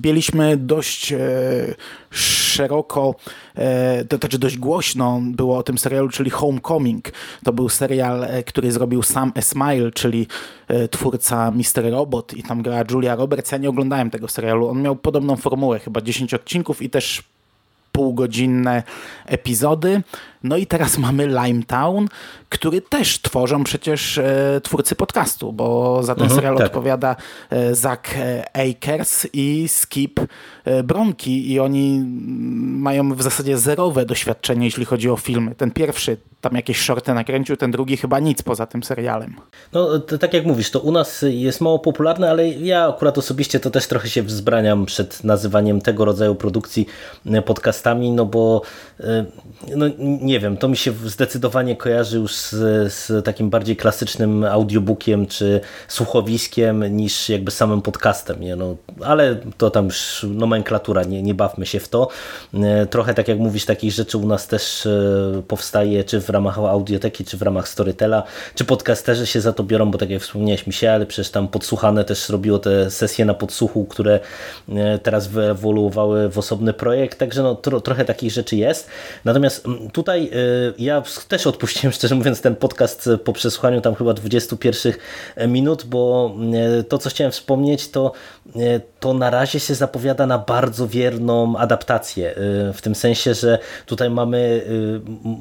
Mieliśmy 0.03 0.57
dość 0.57 1.13
e, 1.13 1.19
szeroko, 2.11 3.15
e, 3.55 4.05
to 4.05 4.17
znaczy 4.17 4.39
dość 4.39 4.57
głośno 4.57 5.21
było 5.23 5.57
o 5.57 5.63
tym 5.63 5.77
serialu, 5.77 6.09
czyli 6.09 6.29
Homecoming. 6.29 7.11
To 7.43 7.53
był 7.53 7.69
serial, 7.69 8.23
e, 8.23 8.43
który 8.43 8.71
zrobił 8.71 9.03
Sam 9.03 9.31
Esmail, 9.35 9.91
czyli 9.91 10.27
e, 10.67 10.87
twórca 10.87 11.51
Mister 11.51 11.91
Robot 11.91 12.33
i 12.33 12.43
tam 12.43 12.61
grała 12.61 12.83
Julia 12.91 13.15
Roberts. 13.15 13.51
Ja 13.51 13.57
nie 13.57 13.69
oglądałem 13.69 14.09
tego 14.09 14.27
serialu. 14.27 14.67
On 14.69 14.81
miał 14.81 14.95
podobną 14.95 15.35
formułę, 15.35 15.79
chyba 15.79 16.01
10 16.01 16.33
odcinków 16.33 16.81
i 16.81 16.89
też 16.89 17.23
półgodzinne 17.91 18.83
epizody. 19.25 20.01
No 20.43 20.57
i 20.57 20.67
teraz 20.67 20.97
mamy 20.97 21.27
Limetown, 21.27 22.07
który 22.49 22.81
też 22.81 23.21
tworzą 23.21 23.63
przecież 23.63 24.17
e, 24.17 24.61
twórcy 24.63 24.95
podcastu, 24.95 25.53
bo 25.53 25.99
za 26.03 26.15
ten 26.15 26.23
mhm, 26.23 26.41
serial 26.41 26.57
tak. 26.57 26.65
odpowiada 26.65 27.15
e, 27.49 27.75
Zach 27.75 28.03
Akers 28.53 29.27
i 29.33 29.67
Skip 29.67 30.19
e, 30.65 30.83
Bronki 30.83 31.51
i 31.51 31.59
oni 31.59 32.03
mają 32.79 33.15
w 33.15 33.21
zasadzie 33.21 33.57
zerowe 33.57 34.05
doświadczenie, 34.05 34.65
jeśli 34.65 34.85
chodzi 34.85 35.09
o 35.09 35.17
filmy. 35.17 35.55
Ten 35.55 35.71
pierwszy 35.71 36.17
tam 36.41 36.55
jakieś 36.55 36.79
shorty 36.79 37.13
nakręcił, 37.13 37.57
ten 37.57 37.71
drugi 37.71 37.97
chyba 37.97 38.19
nic 38.19 38.41
poza 38.41 38.65
tym 38.65 38.83
serialem. 38.83 39.35
No 39.73 39.99
tak 39.99 40.33
jak 40.33 40.45
mówisz, 40.45 40.71
to 40.71 40.79
u 40.79 40.91
nas 40.91 41.25
jest 41.27 41.61
mało 41.61 41.79
popularne, 41.79 42.29
ale 42.29 42.49
ja 42.49 42.87
akurat 42.87 43.17
osobiście 43.17 43.59
to 43.59 43.69
też 43.69 43.87
trochę 43.87 44.09
się 44.09 44.23
wzbraniam 44.23 44.85
przed 44.85 45.23
nazywaniem 45.23 45.81
tego 45.81 46.05
rodzaju 46.05 46.35
produkcji 46.35 46.85
podcastami, 47.45 48.11
no 48.11 48.25
bo 48.25 48.61
no 49.75 49.85
nie 49.97 50.32
wiem, 50.39 50.57
to 50.57 50.67
mi 50.67 50.77
się 50.77 50.91
zdecydowanie 51.05 51.75
kojarzy 51.75 52.17
już 52.17 52.35
z, 52.35 52.49
z 52.93 53.25
takim 53.25 53.49
bardziej 53.49 53.75
klasycznym 53.75 54.43
audiobookiem 54.43 55.27
czy 55.27 55.61
słuchowiskiem 55.87 56.97
niż 56.97 57.29
jakby 57.29 57.51
samym 57.51 57.81
podcastem, 57.81 58.41
nie? 58.41 58.55
No, 58.55 58.75
ale 59.05 59.35
to 59.57 59.69
tam 59.69 59.85
już 59.85 60.25
nomenklatura, 60.29 61.03
nie, 61.03 61.23
nie 61.23 61.33
bawmy 61.33 61.65
się 61.65 61.79
w 61.79 61.89
to. 61.89 62.07
E, 62.53 62.85
trochę 62.85 63.13
tak 63.13 63.27
jak 63.27 63.39
mówisz, 63.39 63.65
takich 63.65 63.91
rzeczy 63.91 64.17
u 64.17 64.27
nas 64.27 64.47
też 64.47 64.87
powstaje, 65.47 66.03
czy 66.03 66.21
w 66.21 66.29
ramach 66.29 66.57
audioteki, 66.57 67.25
czy 67.25 67.37
w 67.37 67.41
ramach 67.41 67.67
Storytela, 67.67 68.23
czy 68.55 68.65
podcasterzy 68.65 69.27
się 69.27 69.41
za 69.41 69.53
to 69.53 69.63
biorą, 69.63 69.91
bo 69.91 69.97
tak 69.97 70.09
jak 70.09 70.21
wspomniałeś 70.21 70.67
mi 70.67 70.73
się, 70.73 70.91
ale 70.91 71.05
przecież 71.05 71.31
tam 71.31 71.47
podsłuchane 71.47 72.05
też 72.05 72.29
robiło 72.29 72.59
te 72.59 72.91
sesje 72.91 73.25
na 73.25 73.33
podsłuchu, 73.33 73.85
które 73.85 74.19
e, 74.69 74.99
teraz 74.99 75.27
wyewoluowały 75.27 76.29
w 76.29 76.37
osobny 76.37 76.73
projekt, 76.73 77.19
także 77.19 77.43
no, 77.43 77.55
tro, 77.55 77.81
trochę 77.81 78.05
takich 78.05 78.31
rzeczy 78.31 78.55
jest. 78.55 78.89
Natomiast 79.25 79.65
mm, 79.65 79.91
tutaj 79.91 80.22
e, 80.31 80.73
ja 80.79 81.03
też 81.27 81.47
odpuściłem, 81.47 81.93
szczerze 81.97 82.15
mówiąc, 82.15 82.41
ten 82.41 82.55
podcast 82.55 83.09
po 83.23 83.33
przesłuchaniu 83.33 83.81
tam 83.81 83.95
chyba 83.95 84.13
21 84.13 84.93
minut, 85.47 85.85
bo 85.85 86.31
e, 86.79 86.83
to, 86.83 86.97
co 86.97 87.09
chciałem 87.09 87.31
wspomnieć, 87.31 87.89
to, 87.89 88.11
to 88.99 89.13
na 89.13 89.29
razie 89.29 89.59
się 89.59 89.75
zapowiada 89.75 90.27
na 90.27 90.37
bardzo 90.37 90.87
wierną 90.87 91.57
adaptację, 91.57 92.35
w 92.73 92.79
tym 92.81 92.95
sensie, 92.95 93.33
że 93.33 93.59
tutaj 93.85 94.09
mamy 94.09 94.65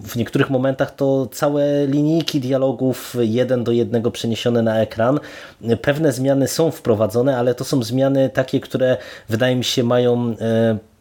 w 0.05 0.17
niektórych 0.17 0.51
momentach 0.51 0.95
to 0.95 1.29
całe 1.33 1.87
linijki 1.87 2.41
dialogów 2.41 3.17
jeden 3.21 3.65
do 3.65 3.73
jednego 3.73 4.11
przeniesione 4.11 4.63
na 4.63 4.81
ekran. 4.81 5.21
Pewne 5.83 6.13
zmiany 6.13 6.49
są 6.49 6.71
wprowadzone, 6.71 7.39
ale 7.39 7.55
to 7.55 7.65
są 7.65 7.83
zmiany 7.83 8.31
takie, 8.31 8.61
które 8.61 8.97
wydaje 9.29 9.57
mi 9.57 9.65
się 9.65 9.83
mają 9.85 10.35
e, 10.41 10.92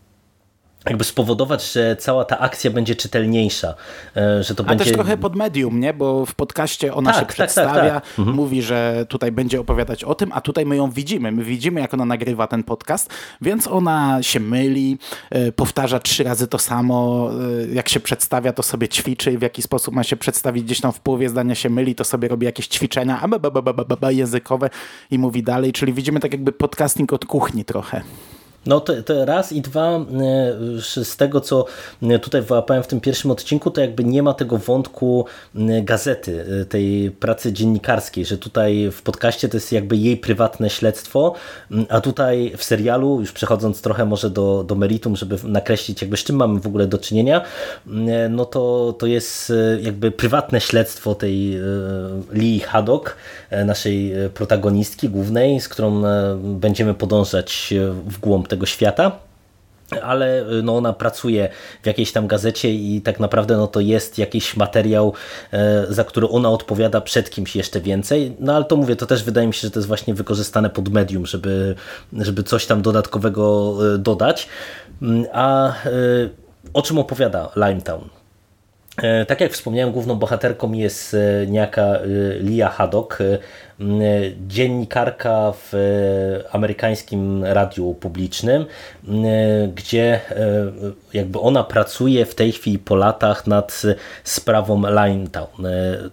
jakby 0.86 1.04
spowodować, 1.04 1.74
że 1.74 1.96
cała 1.96 2.26
ta 2.26 2.40
akcja 2.40 2.72
będzie 2.72 2.96
czytelniejsza. 2.96 3.74
E, 4.18 4.44
że 4.44 4.56
to 4.56 4.64
A 4.64 4.68
będzie... 4.68 4.86
też 4.86 4.94
trochę 4.94 5.18
pod 5.18 5.36
medium, 5.36 5.80
nie? 5.80 5.94
bo 5.94 6.26
w 6.26 6.36
podcaście 6.36 6.94
ona 6.94 7.12
tak, 7.12 7.20
się 7.20 7.26
tak, 7.26 7.34
przedstawia, 7.34 7.94
tak, 7.94 8.06
tak. 8.06 8.20
Mhm. 8.20 8.38
mówi, 8.38 8.62
że 8.62 9.06
tutaj 9.10 9.32
będzie 9.32 9.60
opowiadać 9.60 10.04
o 10.04 10.16
tym, 10.16 10.32
a 10.34 10.42
tutaj 10.42 10.66
my 10.66 10.76
ją 10.76 10.92
widzimy. 10.92 11.32
My 11.32 11.44
widzimy, 11.44 11.82
jak 11.82 11.94
ona 11.94 12.06
nagrywa 12.06 12.48
ten 12.48 12.64
podcast, 12.64 13.10
więc 13.42 13.68
ona 13.68 14.24
się 14.24 14.40
myli, 14.40 14.98
e, 15.30 15.52
powtarza 15.52 16.00
trzy 16.00 16.24
razy 16.24 16.48
to 16.48 16.60
samo, 16.60 17.30
e, 17.64 17.74
jak 17.74 17.90
się 17.90 18.00
przedstawia, 18.00 18.54
to 18.54 18.64
sobie 18.64 18.88
ćwiczy, 18.90 19.38
w 19.38 19.42
jaki 19.42 19.62
sposób 19.62 19.96
ma 19.96 20.04
się 20.04 20.16
przedstawić, 20.16 20.64
gdzieś 20.64 20.82
tam 20.82 20.92
w 20.92 21.00
połowie 21.00 21.30
zdania 21.30 21.56
się 21.56 21.70
myli, 21.70 21.96
to 21.96 22.04
sobie 22.04 22.28
robi 22.28 22.46
jakieś 22.46 22.68
ćwiczenia 22.68 23.22
językowe 24.12 24.70
i 25.12 25.20
mówi 25.20 25.44
dalej, 25.44 25.74
czyli 25.74 25.94
widzimy 25.94 26.20
tak 26.20 26.32
jakby 26.32 26.52
podcasting 26.52 27.14
od 27.14 27.26
kuchni 27.26 27.66
trochę. 27.66 28.02
No 28.66 28.80
to, 28.80 29.04
to, 29.04 29.26
raz 29.26 29.52
i 29.52 29.62
dwa, 29.62 29.98
e, 29.98 30.04
z 31.04 31.18
tego 31.18 31.42
co 31.42 31.66
e, 32.04 32.20
tutaj 32.20 32.42
wyłapałem 32.42 32.84
w 32.84 32.88
tym 32.88 33.02
pierwszym 33.02 33.32
odcinku, 33.32 33.72
to 33.72 33.82
jakby 33.82 34.04
nie 34.04 34.24
ma 34.24 34.34
tego 34.34 34.58
wątku 34.58 35.26
gazety, 35.84 36.46
e, 36.62 36.66
tej 36.66 37.12
pracy 37.12 37.54
dziennikarskiej, 37.54 38.26
że 38.26 38.38
tutaj 38.38 38.92
w 38.92 39.02
podcaście 39.02 39.50
to 39.50 39.58
jest 39.58 39.72
jakby 39.72 39.98
jej 39.98 40.18
prywatne 40.18 40.70
śledztwo, 40.70 41.34
a 41.90 42.02
tutaj 42.02 42.54
w 42.58 42.64
serialu, 42.64 43.20
już 43.20 43.32
przechodząc 43.32 43.82
trochę 43.82 44.06
może 44.06 44.30
do, 44.30 44.64
do 44.64 44.76
meritum, 44.76 45.16
żeby 45.16 45.38
nakreślić 45.44 46.02
jakby 46.02 46.18
z 46.18 46.24
czym 46.24 46.36
mamy 46.36 46.60
w 46.60 46.68
ogóle 46.68 46.88
do 46.88 46.98
czynienia, 46.98 47.42
no 48.30 48.46
to, 48.46 48.94
to 49.00 49.08
jest 49.08 49.54
jakby 49.82 50.12
prywatne 50.12 50.62
śledztwo 50.62 51.16
tej 51.16 51.58
Lee 52.34 52.60
Haddock, 52.60 53.16
naszej 53.66 54.14
protagonistki 54.34 55.10
głównej, 55.10 55.60
z 55.60 55.70
którą 55.70 56.02
będziemy 56.38 56.94
podążać 56.94 57.74
w 58.06 58.20
głąb 58.20 58.51
tego 58.52 58.66
świata 58.66 59.12
ale 60.04 60.46
no, 60.64 60.78
ona 60.78 60.94
pracuje 60.94 61.50
w 61.84 61.88
jakiejś 61.88 62.12
tam 62.12 62.28
gazecie 62.28 62.74
i 62.74 63.02
tak 63.02 63.20
naprawdę 63.20 63.58
no, 63.58 63.68
to 63.68 63.80
jest 63.80 64.18
jakiś 64.18 64.58
materiał, 64.58 65.14
e, 65.54 65.86
za 65.90 66.04
który 66.04 66.30
ona 66.30 66.50
odpowiada 66.50 67.02
przed 67.02 67.30
kimś 67.30 67.56
jeszcze 67.56 67.82
więcej. 67.82 68.36
No 68.40 68.56
ale 68.56 68.66
to 68.66 68.76
mówię, 68.76 68.96
to 68.96 69.06
też 69.06 69.24
wydaje 69.24 69.48
mi 69.48 69.54
się, 69.54 69.62
że 69.62 69.72
to 69.72 69.80
jest 69.80 69.88
właśnie 69.88 70.14
wykorzystane 70.14 70.70
pod 70.70 70.90
medium, 70.90 71.26
żeby, 71.26 71.76
żeby 72.14 72.44
coś 72.44 72.66
tam 72.66 72.82
dodatkowego 72.82 73.76
e, 73.96 73.98
dodać. 73.98 74.48
Mm, 75.02 75.26
a 75.34 75.68
e, 75.70 75.92
o 76.74 76.82
czym 76.82 76.98
opowiada 76.98 77.50
Limetown? 77.56 78.21
Tak 79.28 79.42
jak 79.42 79.52
wspomniałem, 79.52 79.94
główną 79.94 80.16
bohaterką 80.16 80.72
jest 80.72 81.16
niejaka 81.48 82.00
Lia 82.40 82.70
Haddock, 82.70 83.18
dziennikarka 84.48 85.54
w 85.56 85.74
amerykańskim 86.52 87.44
radiu 87.44 87.94
publicznym, 87.94 88.66
gdzie 89.76 90.20
jakby 91.14 91.40
ona 91.40 91.64
pracuje 91.64 92.26
w 92.26 92.36
tej 92.36 92.52
chwili 92.52 92.80
po 92.80 92.96
latach 92.96 93.48
nad 93.48 93.82
sprawą 94.24 94.82
Limetown. 94.88 95.68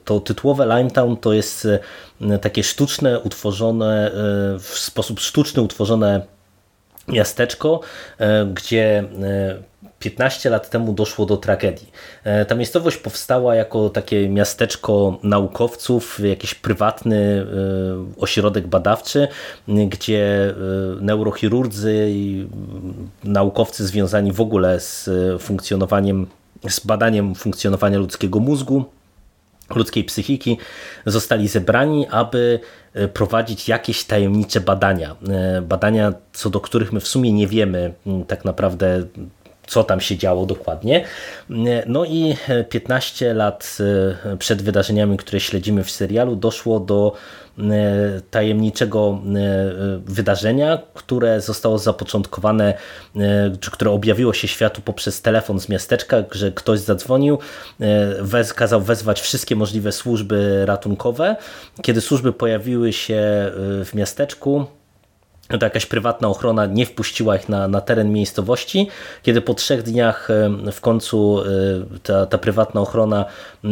To 0.05 0.21
tytułowe 0.21 0.67
Limetown 0.67 1.17
to 1.17 1.33
jest 1.33 1.69
takie 2.41 2.63
sztuczne, 2.63 3.21
utworzone, 3.21 4.11
w 4.59 4.73
sposób 4.75 5.21
sztuczny 5.21 5.63
utworzone 5.63 6.21
miasteczko, 7.09 7.81
gdzie 8.55 9.05
15 9.99 10.51
lat 10.51 10.71
temu 10.71 10.93
doszło 10.93 11.27
do 11.27 11.37
tragedii. 11.37 11.91
E, 12.25 12.45
ta 12.45 12.55
miejscowość 12.55 12.97
powstała 12.97 13.55
jako 13.55 13.91
takie 13.91 14.29
miasteczko 14.29 15.19
naukowców, 15.23 16.21
jakiś 16.25 16.55
prywatny 16.55 17.17
e, 17.17 18.21
ośrodek 18.21 18.67
badawczy, 18.67 19.29
gdzie 19.69 20.51
e, 20.51 20.55
neurochirurdzy 21.01 22.07
i 22.11 22.47
naukowcy 23.25 23.87
związani 23.87 24.33
w 24.33 24.41
ogóle 24.41 24.81
z 24.81 25.11
funkcjonowaniem, 25.43 26.27
z 26.69 26.81
badaniem 26.81 27.35
funkcjonowania 27.35 27.99
ludzkiego 27.99 28.41
mózgu, 28.41 28.85
ludzkiej 29.75 30.05
psychiki 30.05 30.59
zostali 31.07 31.49
zebrani, 31.49 32.07
aby 32.11 32.61
prowadzić 33.15 33.69
jakieś 33.69 34.05
tajemnicze 34.05 34.61
badania. 34.61 35.17
Badania, 35.63 36.13
co 36.33 36.51
do 36.51 36.61
których 36.61 36.93
my 36.93 37.01
w 37.01 37.09
sumie 37.09 37.33
nie 37.33 37.47
wiemy 37.47 37.95
tak 38.29 38.45
naprawdę 38.45 39.03
co 39.69 39.85
tam 39.85 40.01
się 40.01 40.17
działo 40.17 40.47
dokładnie. 40.47 41.05
No 41.87 42.05
i 42.05 42.37
15 42.69 43.35
lat 43.35 43.79
przed 44.39 44.63
wydarzeniami, 44.63 45.17
które 45.17 45.41
śledzimy 45.41 45.85
w 45.85 45.91
serialu, 45.91 46.37
doszło 46.37 46.81
do 46.81 47.17
E, 47.59 48.21
tajemniczego 48.31 49.21
e, 49.37 50.01
wydarzenia, 50.07 50.79
które 50.95 51.41
zostało 51.41 51.79
zapoczątkowane, 51.79 52.75
e, 53.17 53.57
czy 53.61 53.71
które 53.71 53.91
objawiło 53.91 54.33
się 54.33 54.49
światu 54.49 54.83
poprzez 54.83 55.23
telefon 55.23 55.61
z 55.61 55.69
miasteczka, 55.69 56.17
że 56.33 56.53
ktoś 56.53 56.81
zadzwonił, 56.81 57.39
wez, 58.21 58.55
kazał 58.55 58.81
wezwać 58.81 59.21
wszystkie 59.21 59.57
możliwe 59.57 59.93
służby 59.93 60.67
ratunkowe. 60.67 61.37
Kiedy 61.83 62.01
służby 62.01 62.33
pojawiły 62.33 62.93
się 62.93 63.23
w 63.85 63.91
miasteczku, 63.95 64.67
to 65.49 65.67
jakaś 65.67 65.87
prywatna 65.87 66.29
ochrona 66.29 66.67
nie 66.67 66.87
wpuściła 66.87 67.37
ich 67.37 67.49
na, 67.49 67.69
na 67.69 67.81
teren 67.81 68.13
miejscowości. 68.13 68.89
Kiedy 69.23 69.41
po 69.41 69.55
trzech 69.55 69.83
dniach 69.83 70.29
w 70.73 70.81
końcu 70.81 71.41
e, 71.41 71.45
ta, 72.03 72.27
ta 72.27 72.39
prywatna 72.39 72.81
ochrona 72.81 73.25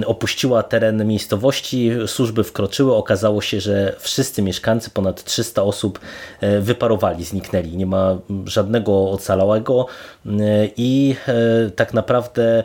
opuściła 0.07 0.63
teren 0.63 1.07
miejscowości, 1.07 1.91
służby 2.07 2.45
wkroczyły, 2.45 2.95
okazało 2.95 3.43
się, 3.43 3.61
że 3.61 3.97
wszyscy 3.99 4.43
mieszkańcy, 4.43 4.91
ponad 4.91 5.25
300 5.25 5.63
osób 5.63 6.01
e, 6.41 6.61
wyparowali, 6.61 7.25
zniknęli. 7.25 7.77
Nie 7.77 7.87
ma 7.87 8.19
żadnego 8.45 9.11
ocalałego 9.11 9.87
e, 10.27 10.31
i 10.77 11.17
tak 11.77 11.95
naprawdę 11.95 12.65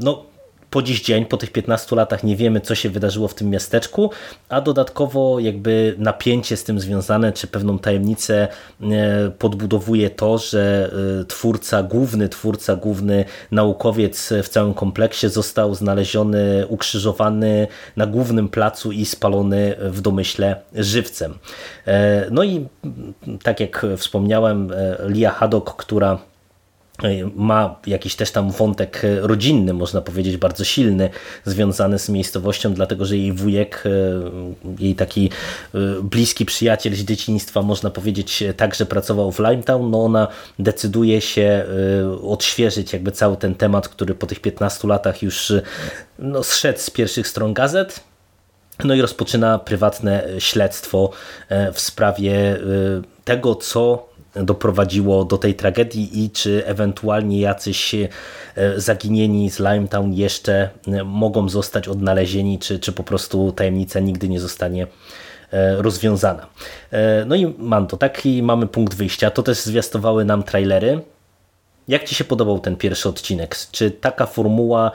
no, 0.00 0.27
po 0.70 0.82
dziś 0.82 1.02
dzień, 1.02 1.26
po 1.26 1.36
tych 1.36 1.52
15 1.52 1.96
latach 1.96 2.24
nie 2.24 2.36
wiemy, 2.36 2.60
co 2.60 2.74
się 2.74 2.90
wydarzyło 2.90 3.28
w 3.28 3.34
tym 3.34 3.50
miasteczku, 3.50 4.10
a 4.48 4.60
dodatkowo 4.60 5.40
jakby 5.40 5.94
napięcie 5.98 6.56
z 6.56 6.64
tym 6.64 6.80
związane, 6.80 7.32
czy 7.32 7.46
pewną 7.46 7.78
tajemnicę 7.78 8.48
e, 8.82 9.30
podbudowuje 9.38 10.10
to, 10.10 10.38
że 10.38 10.90
e, 11.20 11.24
twórca, 11.24 11.82
główny 11.82 12.28
twórca, 12.28 12.76
główny 12.76 13.24
naukowiec 13.50 14.32
w 14.42 14.48
całym 14.48 14.74
kompleksie 14.74 15.28
został 15.28 15.74
znaleziony, 15.74 16.66
ukrzyżowany 16.68 17.66
na 17.96 18.06
głównym 18.06 18.48
placu 18.48 18.92
i 18.92 19.04
spalony 19.04 19.74
w 19.80 20.00
domyśle 20.00 20.56
żywcem. 20.74 21.38
E, 21.86 22.26
no 22.30 22.44
i 22.44 22.66
tak 23.42 23.60
jak 23.60 23.86
wspomniałem, 23.96 24.72
Lia 25.08 25.30
Haddock, 25.30 25.76
która 25.76 26.18
ma 27.36 27.76
jakiś 27.86 28.16
też 28.16 28.30
tam 28.30 28.50
wątek 28.50 29.02
rodzinny, 29.20 29.74
można 29.74 30.00
powiedzieć, 30.00 30.36
bardzo 30.36 30.64
silny, 30.64 31.10
związany 31.44 31.98
z 31.98 32.08
miejscowością, 32.08 32.74
dlatego 32.74 33.04
że 33.04 33.16
jej 33.16 33.32
wujek, 33.32 33.84
e, 33.86 34.80
jej 34.82 34.94
taki 34.94 35.30
e, 35.74 35.78
bliski 36.02 36.46
przyjaciel 36.46 36.94
z 36.94 36.98
dzieciństwa, 36.98 37.62
można 37.62 37.90
powiedzieć, 37.90 38.44
także 38.56 38.86
pracował 38.86 39.32
w 39.32 39.38
Limetown, 39.38 39.90
no 39.90 40.04
ona 40.04 40.28
decyduje 40.58 41.20
się 41.20 41.42
e, 41.42 42.20
odświeżyć 42.22 42.92
jakby 42.92 43.12
cały 43.12 43.36
ten 43.36 43.54
temat, 43.54 43.88
który 43.88 44.14
po 44.14 44.26
tych 44.26 44.40
15 44.40 44.88
latach 44.88 45.22
już 45.22 45.52
no, 46.18 46.42
zszedł 46.42 46.78
z 46.78 46.90
pierwszych 46.90 47.28
stron 47.28 47.54
gazet, 47.54 48.00
no 48.84 48.94
i 48.94 49.00
rozpoczyna 49.00 49.58
prywatne 49.58 50.24
śledztwo 50.38 51.10
w 51.72 51.80
sprawie 51.80 52.56
tego, 53.24 53.54
co 53.54 54.07
doprowadziło 54.44 55.24
do 55.24 55.38
tej 55.38 55.54
tragedii 55.54 56.24
i 56.24 56.30
czy 56.30 56.66
ewentualnie 56.66 57.40
jacyś 57.40 57.94
e, 57.94 58.08
zaginieni 58.76 59.50
z 59.50 59.58
Limetown 59.58 60.12
jeszcze 60.12 60.70
e, 60.88 61.04
mogą 61.04 61.48
zostać 61.48 61.88
odnalezieni, 61.88 62.58
czy, 62.58 62.78
czy 62.78 62.92
po 62.92 63.02
prostu 63.02 63.52
tajemnica 63.52 64.00
nigdy 64.00 64.28
nie 64.28 64.40
zostanie 64.40 64.86
e, 65.52 65.82
rozwiązana. 65.82 66.46
No 67.26 67.36
i 67.36 67.54
mam 67.58 67.86
to, 67.86 67.96
taki 67.96 68.42
mamy 68.42 68.66
punkt 68.66 68.94
wyjścia. 68.94 69.30
To 69.30 69.42
też 69.42 69.58
zwiastowały 69.58 70.24
nam 70.24 70.42
trailery. 70.42 71.00
Jak 71.88 72.04
Ci 72.04 72.14
się 72.14 72.24
podobał 72.24 72.58
ten 72.58 72.76
pierwszy 72.76 73.08
odcinek? 73.08 73.56
Czy 73.72 73.90
taka 73.90 74.26
formuła 74.26 74.90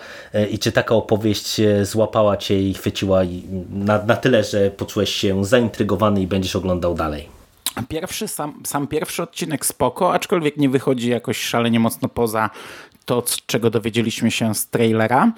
i 0.52 0.60
czy 0.60 0.72
taka 0.72 0.96
opowieść 0.96 1.62
złapała 1.84 2.38
Cię 2.38 2.62
i 2.62 2.74
chwyciła 2.74 3.22
na, 3.70 4.04
na 4.04 4.16
tyle, 4.16 4.44
że 4.44 4.72
poczułeś 4.72 5.10
się 5.10 5.46
zaintrygowany 5.46 6.22
i 6.22 6.28
będziesz 6.28 6.56
oglądał 6.56 6.96
dalej? 6.96 7.43
Pierwszy, 7.90 8.28
sam, 8.28 8.62
sam 8.66 8.88
pierwszy 8.88 9.24
odcinek 9.24 9.66
spoko, 9.66 10.14
aczkolwiek 10.14 10.58
nie 10.58 10.70
wychodzi 10.70 11.10
jakoś 11.10 11.38
szalenie 11.38 11.80
mocno 11.80 12.10
poza 12.10 12.50
to, 13.06 13.24
czego 13.46 13.70
dowiedzieliśmy 13.70 14.32
się 14.32 14.56
z 14.56 14.68
trailera. 14.68 15.32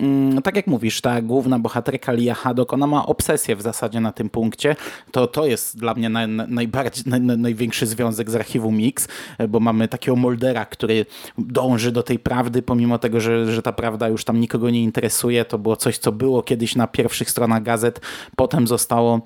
Mm, 0.00 0.42
tak 0.42 0.56
jak 0.56 0.66
mówisz, 0.66 1.00
ta 1.00 1.22
główna 1.22 1.58
bohaterka 1.58 2.12
Lia 2.12 2.34
Haddock, 2.34 2.72
ona 2.72 2.86
ma 2.86 3.06
obsesję 3.06 3.56
w 3.56 3.62
zasadzie 3.62 4.00
na 4.00 4.12
tym 4.12 4.30
punkcie. 4.30 4.76
To, 5.10 5.26
to 5.26 5.46
jest 5.46 5.78
dla 5.78 5.94
mnie 5.94 6.08
naj, 6.08 6.28
najbardziej, 6.28 7.04
naj, 7.06 7.20
największy 7.20 7.86
związek 7.86 8.30
z 8.30 8.34
archiwum 8.34 8.76
Mix, 8.76 9.08
bo 9.48 9.60
mamy 9.60 9.88
takiego 9.88 10.16
Moldera, 10.16 10.64
który 10.64 11.06
dąży 11.38 11.92
do 11.92 12.02
tej 12.02 12.18
prawdy, 12.18 12.62
pomimo 12.62 12.98
tego, 12.98 13.20
że, 13.20 13.52
że 13.52 13.62
ta 13.62 13.72
prawda 13.72 14.08
już 14.08 14.24
tam 14.24 14.40
nikogo 14.40 14.70
nie 14.70 14.82
interesuje. 14.82 15.44
To 15.44 15.58
było 15.58 15.76
coś, 15.76 15.98
co 15.98 16.12
było 16.12 16.42
kiedyś 16.42 16.76
na 16.76 16.86
pierwszych 16.86 17.30
stronach 17.30 17.62
gazet, 17.62 18.00
potem 18.36 18.66
zostało 18.66 19.20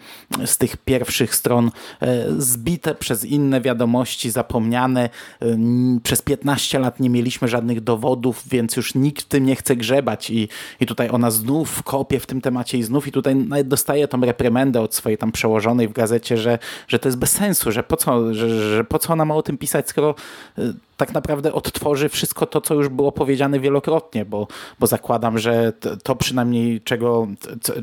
z 0.44 0.58
tych 0.58 0.76
pierwszych 0.76 1.34
stron 1.34 1.70
e, 2.00 2.24
zbite 2.38 2.94
przez 2.94 3.24
inne 3.24 3.60
wiadomości, 3.60 4.30
zapomniane. 4.30 5.10
E, 5.42 5.58
przez 6.02 6.22
15 6.22 6.78
lat 6.78 7.00
nie 7.00 7.10
mieliśmy 7.10 7.48
żadnych 7.48 7.80
dowodów, 7.80 8.42
więc 8.48 8.76
już 8.76 8.94
nikt 8.94 9.24
w 9.24 9.28
tym 9.28 9.46
nie 9.46 9.56
chce 9.56 9.76
grzebać 9.76 10.30
i 10.30 10.48
i 10.80 10.86
tutaj 10.86 11.08
ona 11.10 11.30
znów 11.30 11.82
kopie 11.82 12.20
w 12.20 12.26
tym 12.26 12.40
temacie 12.40 12.78
i 12.78 12.82
znów 12.82 13.06
i 13.06 13.12
tutaj 13.12 13.36
nawet 13.36 13.68
dostaje 13.68 14.08
tą 14.08 14.20
reprymendę 14.20 14.80
od 14.80 14.94
swojej 14.94 15.18
tam 15.18 15.32
przełożonej 15.32 15.88
w 15.88 15.92
gazecie, 15.92 16.36
że, 16.36 16.58
że 16.88 16.98
to 16.98 17.08
jest 17.08 17.18
bez 17.18 17.32
sensu, 17.32 17.72
że 17.72 17.82
po 17.82 17.96
co, 17.96 18.34
że, 18.34 18.74
że 18.76 18.84
po 18.84 18.98
co 18.98 19.12
ona 19.12 19.24
ma 19.24 19.34
o 19.34 19.42
tym 19.42 19.58
pisać, 19.58 19.88
skoro 19.88 20.14
y, 20.58 20.74
tak 20.96 21.14
naprawdę 21.14 21.52
odtworzy 21.52 22.08
wszystko 22.08 22.46
to, 22.46 22.60
co 22.60 22.74
już 22.74 22.88
było 22.88 23.12
powiedziane 23.12 23.60
wielokrotnie, 23.60 24.24
bo, 24.24 24.46
bo 24.80 24.86
zakładam, 24.86 25.38
że 25.38 25.72
to, 25.72 25.96
to 25.96 26.16
przynajmniej 26.16 26.80
czego, 26.80 27.26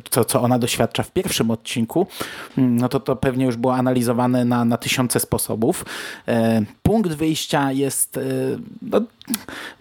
co, 0.09 0.25
co 0.25 0.41
ona 0.41 0.59
doświadcza 0.59 1.03
w 1.03 1.11
pierwszym 1.11 1.51
odcinku, 1.51 2.07
mm, 2.57 2.75
no 2.77 2.89
to 2.89 2.99
to 2.99 3.15
pewnie 3.15 3.45
już 3.45 3.55
było 3.55 3.75
analizowane 3.75 4.45
na, 4.45 4.65
na 4.65 4.77
tysiące 4.77 5.19
sposobów. 5.19 5.85
E, 6.27 6.61
punkt 6.83 7.11
wyjścia 7.11 7.71
jest, 7.71 8.17
e, 8.17 8.21
no, 8.81 9.01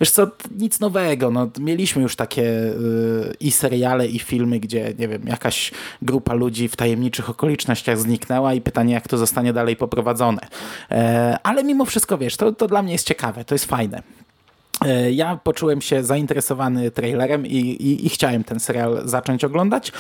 wiesz 0.01 0.11
co, 0.11 0.27
nic 0.59 0.81
nowego. 0.81 1.31
No, 1.31 1.51
mieliśmy 1.61 2.03
już 2.03 2.17
takie 2.17 2.45
e, 2.45 2.75
i 3.41 3.51
seriale, 3.51 4.07
i 4.07 4.19
filmy, 4.19 4.61
gdzie, 4.61 4.95
nie 4.99 5.09
wiem, 5.09 5.23
jakaś 5.27 5.73
grupa 6.03 6.35
ludzi 6.35 6.69
w 6.69 6.77
tajemniczych 6.77 7.31
okolicznościach 7.31 7.99
zniknęła 7.99 8.55
i 8.55 8.61
pytanie, 8.61 8.95
jak 8.95 9.09
to 9.09 9.19
zostanie 9.19 9.53
dalej 9.53 9.77
poprowadzone. 9.77 10.49
Ale 11.43 11.65
mimo 11.65 11.85
wszystko, 11.85 12.19
wiesz, 12.19 12.37
to, 12.37 12.53
to 12.53 12.67
dla 12.67 12.83
mnie 12.83 12.93
jest 12.93 13.07
ciekawe 13.07 13.20
ciekawe, 13.21 13.45
to 13.45 13.55
jest 13.55 13.65
fajne. 13.65 14.03
E, 14.85 15.13
ja 15.13 15.37
poczułem 15.37 15.81
się 15.81 16.05
zainteresowany 16.05 16.91
trailerem 16.91 17.47
i, 17.47 17.57
i, 17.57 18.07
i, 18.07 18.09
chciałem 18.09 18.45
ten 18.45 18.61
serial 18.61 19.03
zacząć 19.05 19.45
oglądać. 19.45 19.93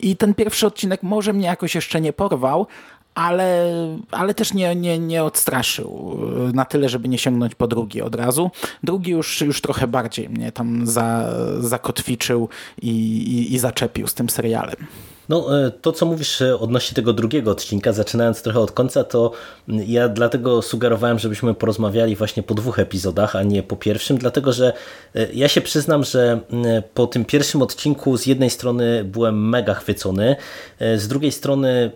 I 0.00 0.16
ten 0.16 0.34
pierwszy 0.34 0.66
odcinek 0.66 1.02
może 1.02 1.32
mnie 1.32 1.46
jakoś 1.46 1.74
jeszcze 1.74 2.00
nie 2.00 2.12
porwał, 2.12 2.66
ale, 3.14 3.72
ale 4.10 4.34
też 4.34 4.54
nie, 4.54 4.76
nie, 4.76 4.98
nie 4.98 5.24
odstraszył 5.24 6.18
e, 6.48 6.52
na 6.52 6.64
tyle, 6.64 6.88
żeby 6.88 7.08
nie 7.08 7.18
sięgnąć 7.18 7.54
po 7.54 7.66
drugi 7.66 8.02
od 8.02 8.14
razu. 8.14 8.50
Drugi 8.82 9.10
już, 9.10 9.40
już 9.40 9.60
trochę 9.60 9.86
bardziej 9.86 10.28
mnie 10.28 10.52
tam 10.52 10.86
za, 10.86 11.34
zakotwiczył 11.58 12.48
i, 12.82 12.88
i, 12.88 13.54
i 13.54 13.58
zaczepił 13.58 14.06
z 14.06 14.14
tym 14.14 14.28
serialem. 14.30 14.86
No, 15.28 15.66
e, 15.66 15.70
to 15.70 15.92
co 15.92 16.06
mówisz 16.06 16.42
e, 16.42 16.58
odnośnie 16.58 16.94
tego 16.94 17.12
drugiego 17.12 17.50
odcinka, 17.50 17.92
zaczynając 17.92 18.42
trochę 18.42 18.60
od 18.60 18.72
końca, 18.72 19.04
to 19.04 19.32
ja 19.68 20.08
dlatego 20.08 20.62
sugerowałem, 20.62 21.18
żebyśmy 21.18 21.54
porozmawiali 21.54 22.16
właśnie 22.16 22.42
po 22.42 22.54
dwóch 22.54 22.78
epizodach, 22.78 23.36
a 23.36 23.42
nie 23.42 23.62
po 23.62 23.76
pierwszym, 23.76 24.18
dlatego 24.18 24.52
że 24.52 24.72
e, 25.14 25.32
ja 25.32 25.48
się 25.48 25.60
przyznam, 25.60 26.04
że 26.04 26.40
po 26.94 27.06
tym 27.06 27.24
pierwszym 27.24 27.62
odcinku 27.62 28.16
z 28.16 28.26
jednej 28.26 28.50
strony 28.50 29.04
byłem 29.04 29.48
mega 29.48 29.74
chwycony, 29.74 30.36
z 30.96 31.08
drugiej 31.08 31.32
strony 31.32 31.90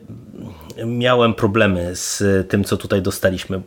miałem 0.86 1.34
problemy 1.34 1.96
z 1.96 2.22
tym, 2.48 2.64
co 2.64 2.76
tutaj 2.76 3.02
dostaliśmy 3.02 3.62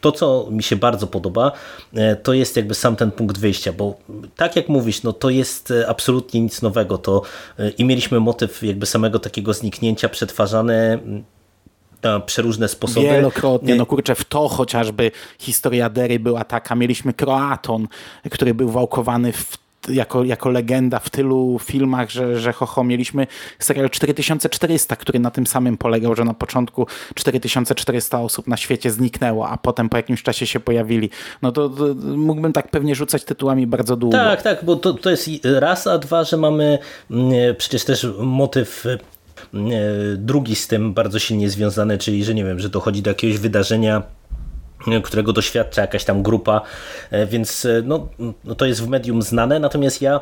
to, 0.00 0.12
co 0.12 0.48
mi 0.50 0.62
się 0.62 0.76
bardzo 0.76 1.06
podoba, 1.06 1.52
e, 1.94 2.16
to 2.16 2.32
jest 2.32 2.56
jakby 2.56 2.74
sam 2.74 2.96
ten 2.96 3.10
punkt 3.10 3.38
wyjścia, 3.38 3.72
bo 3.72 3.94
tak 4.36 4.56
jak 4.56 4.68
mówisz, 4.68 5.02
no 5.02 5.12
to 5.12 5.30
jest 5.30 5.70
e, 5.70 5.88
absolutnie 5.88 6.40
nic 6.40 6.62
nowego. 6.62 6.98
To 6.98 7.22
e, 7.58 7.70
i 7.70 7.84
mieliśmy 7.84 8.20
motyw 8.20 8.62
jakby 8.62 8.86
samego 8.86 9.18
takiego 9.18 9.54
zniknięcia 9.54 10.08
przetwarzany 10.08 10.98
na 12.02 12.20
przeróżne 12.20 12.68
sposoby. 12.68 13.06
Wielokrotnie, 13.06 13.74
no 13.74 13.86
kurczę, 13.86 14.14
w 14.14 14.24
to 14.24 14.48
chociażby 14.48 15.10
historia 15.38 15.90
Dery 15.90 16.18
była 16.18 16.44
taka. 16.44 16.74
Mieliśmy 16.74 17.12
Kroaton, 17.12 17.88
który 18.30 18.54
był 18.54 18.68
wałkowany 18.68 19.32
w 19.32 19.58
jako, 19.88 20.24
jako 20.24 20.50
legenda 20.50 20.98
w 20.98 21.10
tylu 21.10 21.58
filmach, 21.62 22.10
że, 22.10 22.40
że 22.40 22.52
ho, 22.52 22.66
ho, 22.66 22.84
mieliśmy 22.84 23.26
serial 23.58 23.90
4400, 23.90 24.96
który 24.96 25.20
na 25.20 25.30
tym 25.30 25.46
samym 25.46 25.76
polegał, 25.76 26.14
że 26.14 26.24
na 26.24 26.34
początku 26.34 26.86
4400 27.14 28.20
osób 28.20 28.46
na 28.46 28.56
świecie 28.56 28.90
zniknęło, 28.90 29.48
a 29.48 29.56
potem 29.56 29.88
po 29.88 29.96
jakimś 29.96 30.22
czasie 30.22 30.46
się 30.46 30.60
pojawili. 30.60 31.10
No 31.42 31.52
to, 31.52 31.68
to 31.68 31.84
mógłbym 32.16 32.52
tak 32.52 32.68
pewnie 32.68 32.94
rzucać 32.94 33.24
tytułami 33.24 33.66
bardzo 33.66 33.96
długo. 33.96 34.16
Tak, 34.16 34.42
tak, 34.42 34.64
bo 34.64 34.76
to, 34.76 34.94
to 34.94 35.10
jest 35.10 35.28
raz, 35.44 35.86
a 35.86 35.98
dwa, 35.98 36.24
że 36.24 36.36
mamy 36.36 36.78
mm, 37.10 37.32
przecież 37.56 37.84
też 37.84 38.06
motyw 38.18 38.84
mm, 39.54 39.70
drugi 40.16 40.56
z 40.56 40.68
tym 40.68 40.94
bardzo 40.94 41.18
silnie 41.18 41.50
związany, 41.50 41.98
czyli 41.98 42.24
że 42.24 42.34
nie 42.34 42.44
wiem, 42.44 42.60
że 42.60 42.68
dochodzi 42.68 43.02
do 43.02 43.10
jakiegoś 43.10 43.38
wydarzenia 43.38 44.02
którego 45.04 45.32
doświadcza 45.32 45.82
jakaś 45.82 46.04
tam 46.04 46.22
grupa, 46.22 46.60
więc 47.26 47.66
no, 47.84 48.08
no 48.44 48.54
to 48.54 48.66
jest 48.66 48.82
w 48.82 48.88
medium 48.88 49.22
znane, 49.22 49.58
natomiast 49.58 50.02
ja 50.02 50.20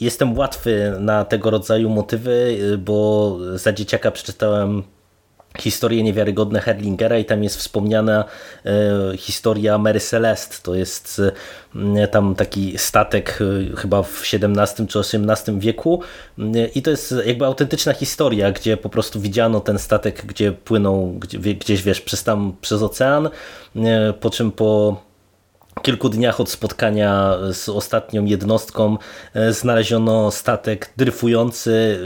jestem 0.00 0.38
łatwy 0.38 0.92
na 1.00 1.24
tego 1.24 1.50
rodzaju 1.50 1.88
motywy, 1.88 2.58
bo 2.78 3.38
za 3.54 3.72
dzieciaka 3.72 4.10
przeczytałem 4.10 4.82
historie 5.62 6.02
niewiarygodne 6.02 6.60
Herlingera 6.60 7.18
i 7.18 7.24
tam 7.24 7.44
jest 7.44 7.56
wspomniana 7.56 8.24
e, 8.64 9.16
historia 9.16 9.78
Mary 9.78 10.00
Celeste. 10.00 10.56
To 10.62 10.74
jest 10.74 11.22
e, 11.96 12.08
tam 12.08 12.34
taki 12.34 12.78
statek 12.78 13.38
e, 13.72 13.76
chyba 13.76 14.02
w 14.02 14.22
XVII 14.22 14.86
czy 14.86 14.98
XVIII 14.98 15.58
wieku 15.58 16.02
i 16.74 16.82
to 16.82 16.90
jest 16.90 17.14
jakby 17.26 17.46
autentyczna 17.46 17.92
historia, 17.92 18.52
gdzie 18.52 18.76
po 18.76 18.88
prostu 18.88 19.20
widziano 19.20 19.60
ten 19.60 19.78
statek, 19.78 20.26
gdzie 20.26 20.52
płynął 20.52 21.12
gdzie, 21.12 21.38
gdzieś 21.38 21.82
wiesz 21.82 22.00
przez 22.00 22.24
tam 22.24 22.56
przez 22.60 22.82
ocean, 22.82 23.30
po 24.20 24.30
czym 24.30 24.52
po 24.52 25.00
kilku 25.82 26.08
dniach 26.08 26.40
od 26.40 26.50
spotkania 26.50 27.38
z 27.52 27.68
ostatnią 27.68 28.24
jednostką 28.24 28.98
znaleziono 29.50 30.30
statek 30.30 30.92
dryfujący 30.96 31.98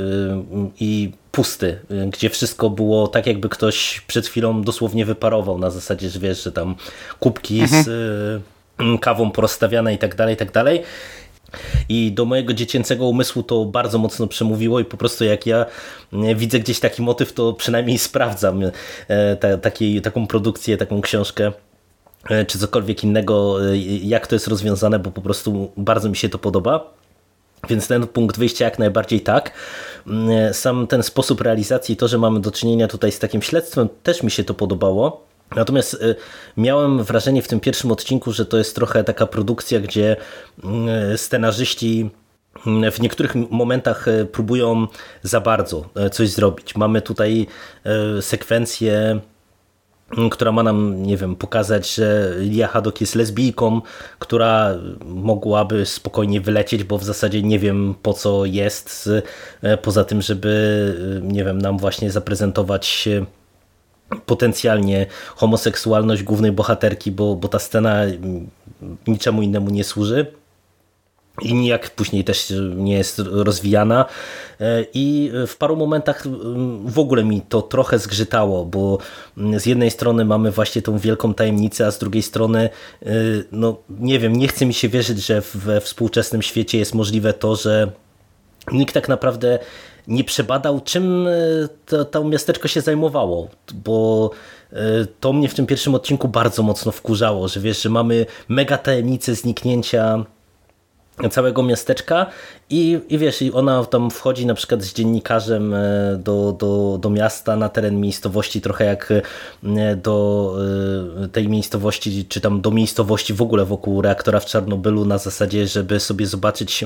i 0.80 1.12
pusty, 1.32 1.78
gdzie 2.12 2.30
wszystko 2.30 2.70
było 2.70 3.08
tak, 3.08 3.26
jakby 3.26 3.48
ktoś 3.48 4.00
przed 4.06 4.26
chwilą 4.26 4.62
dosłownie 4.62 5.04
wyparował 5.04 5.58
na 5.58 5.70
zasadzie, 5.70 6.10
że 6.10 6.20
wiesz, 6.20 6.44
że 6.44 6.52
tam 6.52 6.74
kubki 7.20 7.60
mhm. 7.60 7.84
z 7.84 7.90
kawą 9.00 9.30
porozstawiane 9.30 9.94
i 9.94 9.98
tak 9.98 10.14
dalej, 10.14 10.34
i 10.34 10.38
tak 10.38 10.52
dalej. 10.52 10.82
I 11.88 12.12
do 12.12 12.24
mojego 12.24 12.54
dziecięcego 12.54 13.06
umysłu 13.06 13.42
to 13.42 13.64
bardzo 13.64 13.98
mocno 13.98 14.26
przemówiło 14.26 14.80
i 14.80 14.84
po 14.84 14.96
prostu 14.96 15.24
jak 15.24 15.46
ja 15.46 15.66
widzę 16.36 16.58
gdzieś 16.58 16.80
taki 16.80 17.02
motyw, 17.02 17.32
to 17.32 17.52
przynajmniej 17.52 17.98
sprawdzam 17.98 18.60
ta, 19.40 19.56
taki, 19.58 20.00
taką 20.00 20.26
produkcję, 20.26 20.76
taką 20.76 21.00
książkę 21.00 21.52
czy 22.46 22.58
cokolwiek 22.58 23.04
innego, 23.04 23.56
jak 24.02 24.26
to 24.26 24.34
jest 24.34 24.48
rozwiązane, 24.48 24.98
bo 24.98 25.10
po 25.10 25.20
prostu 25.20 25.72
bardzo 25.76 26.08
mi 26.08 26.16
się 26.16 26.28
to 26.28 26.38
podoba. 26.38 26.94
Więc 27.68 27.88
ten 27.88 28.06
punkt 28.06 28.38
wyjścia 28.38 28.64
jak 28.64 28.78
najbardziej 28.78 29.20
tak. 29.20 29.52
Mm, 30.06 30.54
sam 30.54 30.86
ten 30.86 31.02
sposób 31.02 31.40
realizacji, 31.40 31.96
to, 31.96 32.08
że 32.08 32.18
mamy 32.18 32.40
do 32.40 32.50
czynienia 32.50 32.88
tutaj 32.88 33.12
z 33.12 33.18
takim 33.18 33.42
śledztwem, 33.42 33.88
też 34.02 34.22
mi 34.22 34.30
się 34.30 34.44
to 34.44 34.54
podobało. 34.54 35.24
Natomiast 35.56 36.04
miałem 36.56 37.04
wrażenie 37.04 37.42
w 37.42 37.48
tym 37.48 37.60
pierwszym 37.60 37.92
odcinku, 37.92 38.32
że 38.32 38.46
to 38.46 38.58
jest 38.58 38.74
trochę 38.74 39.04
taka 39.04 39.26
produkcja, 39.26 39.80
gdzie 39.80 40.16
mm, 40.64 41.18
scenarzyści 41.18 42.10
mm, 42.66 42.92
w 42.92 43.00
niektórych 43.00 43.34
momentach 43.34 44.06
próbują 44.32 44.86
za 45.22 45.40
bardzo 45.40 45.88
coś 46.12 46.28
zrobić. 46.28 46.76
Mamy 46.76 47.02
tutaj 47.02 47.46
sekwencję 48.20 49.20
która 50.30 50.52
ma 50.52 50.62
nam, 50.62 51.02
nie 51.02 51.16
wiem, 51.16 51.36
pokazać, 51.36 51.94
że 51.94 52.34
Lia 52.38 52.68
Haddock 52.68 53.00
jest 53.00 53.14
lesbijką, 53.14 53.80
która 54.18 54.74
mogłaby 55.04 55.86
spokojnie 55.86 56.40
wylecieć, 56.40 56.84
bo 56.84 56.98
w 56.98 57.04
zasadzie 57.04 57.42
nie 57.42 57.58
wiem 57.58 57.94
po 58.02 58.12
co 58.12 58.44
jest, 58.44 59.10
e, 59.62 59.76
poza 59.76 60.04
tym, 60.04 60.22
żeby, 60.22 61.20
e, 61.22 61.32
nie 61.32 61.44
wiem, 61.44 61.58
nam 61.58 61.78
właśnie 61.78 62.10
zaprezentować 62.10 63.08
potencjalnie 64.26 65.06
homoseksualność 65.36 66.22
głównej 66.22 66.52
bohaterki, 66.52 67.12
bo, 67.12 67.36
bo 67.36 67.48
ta 67.48 67.58
scena 67.58 67.96
niczemu 69.06 69.42
innemu 69.42 69.70
nie 69.70 69.84
służy 69.84 70.39
i 71.42 71.54
nijak 71.54 71.90
później 71.90 72.24
też 72.24 72.52
nie 72.76 72.94
jest 72.94 73.18
rozwijana. 73.18 74.04
E, 74.60 74.84
i 74.94 75.32
w 75.46 75.56
paru 75.56 75.76
momentach 75.76 76.24
w 76.84 76.98
ogóle 76.98 77.24
mi 77.24 77.40
to 77.40 77.62
trochę 77.62 77.98
zgrzytało, 77.98 78.64
bo 78.64 78.98
z 79.56 79.66
jednej 79.66 79.90
strony 79.90 80.24
mamy 80.24 80.50
właśnie 80.50 80.82
tą 80.82 80.98
wielką 80.98 81.34
tajemnicę, 81.34 81.86
a 81.86 81.90
z 81.90 81.98
drugiej 81.98 82.22
strony 82.22 82.70
e, 83.02 83.10
no 83.52 83.76
nie 83.90 84.18
wiem, 84.18 84.36
nie 84.36 84.48
chce 84.48 84.66
mi 84.66 84.74
się 84.74 84.88
wierzyć, 84.88 85.26
że 85.26 85.42
we 85.54 85.80
współczesnym 85.80 86.42
świecie 86.42 86.78
jest 86.78 86.94
możliwe 86.94 87.32
to, 87.32 87.56
że 87.56 87.92
nikt 88.72 88.94
tak 88.94 89.08
naprawdę 89.08 89.58
nie 90.08 90.24
przebadał, 90.24 90.80
czym 90.80 91.26
e, 91.26 91.30
to, 91.86 92.04
to 92.04 92.24
miasteczko 92.24 92.68
się 92.68 92.80
zajmowało, 92.80 93.48
bo 93.74 94.30
to 95.20 95.32
mnie 95.32 95.48
w 95.48 95.54
tym 95.54 95.66
pierwszym 95.66 95.94
odcinku 95.94 96.28
bardzo 96.28 96.62
mocno 96.62 96.92
wkurzało, 96.92 97.48
że 97.48 97.60
wiesz, 97.60 97.82
że 97.82 97.88
mamy 97.88 98.26
mega 98.48 98.78
tajemnicę 98.78 99.34
zniknięcia 99.34 100.24
całego 101.30 101.62
miasteczka 101.62 102.26
i, 102.70 103.00
i 103.08 103.18
wiesz, 103.18 103.42
i 103.42 103.52
ona 103.52 103.84
tam 103.84 104.10
wchodzi 104.10 104.46
na 104.46 104.54
przykład 104.54 104.82
z 104.82 104.94
dziennikarzem 104.94 105.74
e, 105.74 105.80
do, 106.24 106.52
do, 106.52 106.98
do 107.00 107.10
miasta 107.10 107.56
na 107.56 107.68
teren 107.68 108.00
miejscowości, 108.00 108.60
trochę 108.60 108.84
jak 108.84 109.12
e, 109.62 109.96
do 109.96 110.56
e, 111.24 111.28
tej 111.28 111.48
miejscowości, 111.48 112.26
czy 112.28 112.40
tam 112.40 112.60
do 112.60 112.70
miejscowości 112.70 113.34
w 113.34 113.42
ogóle 113.42 113.64
wokół 113.64 114.02
reaktora 114.02 114.40
w 114.40 114.46
Czarnobylu 114.46 115.04
na 115.04 115.18
zasadzie, 115.18 115.66
żeby 115.66 116.00
sobie 116.00 116.26
zobaczyć 116.26 116.84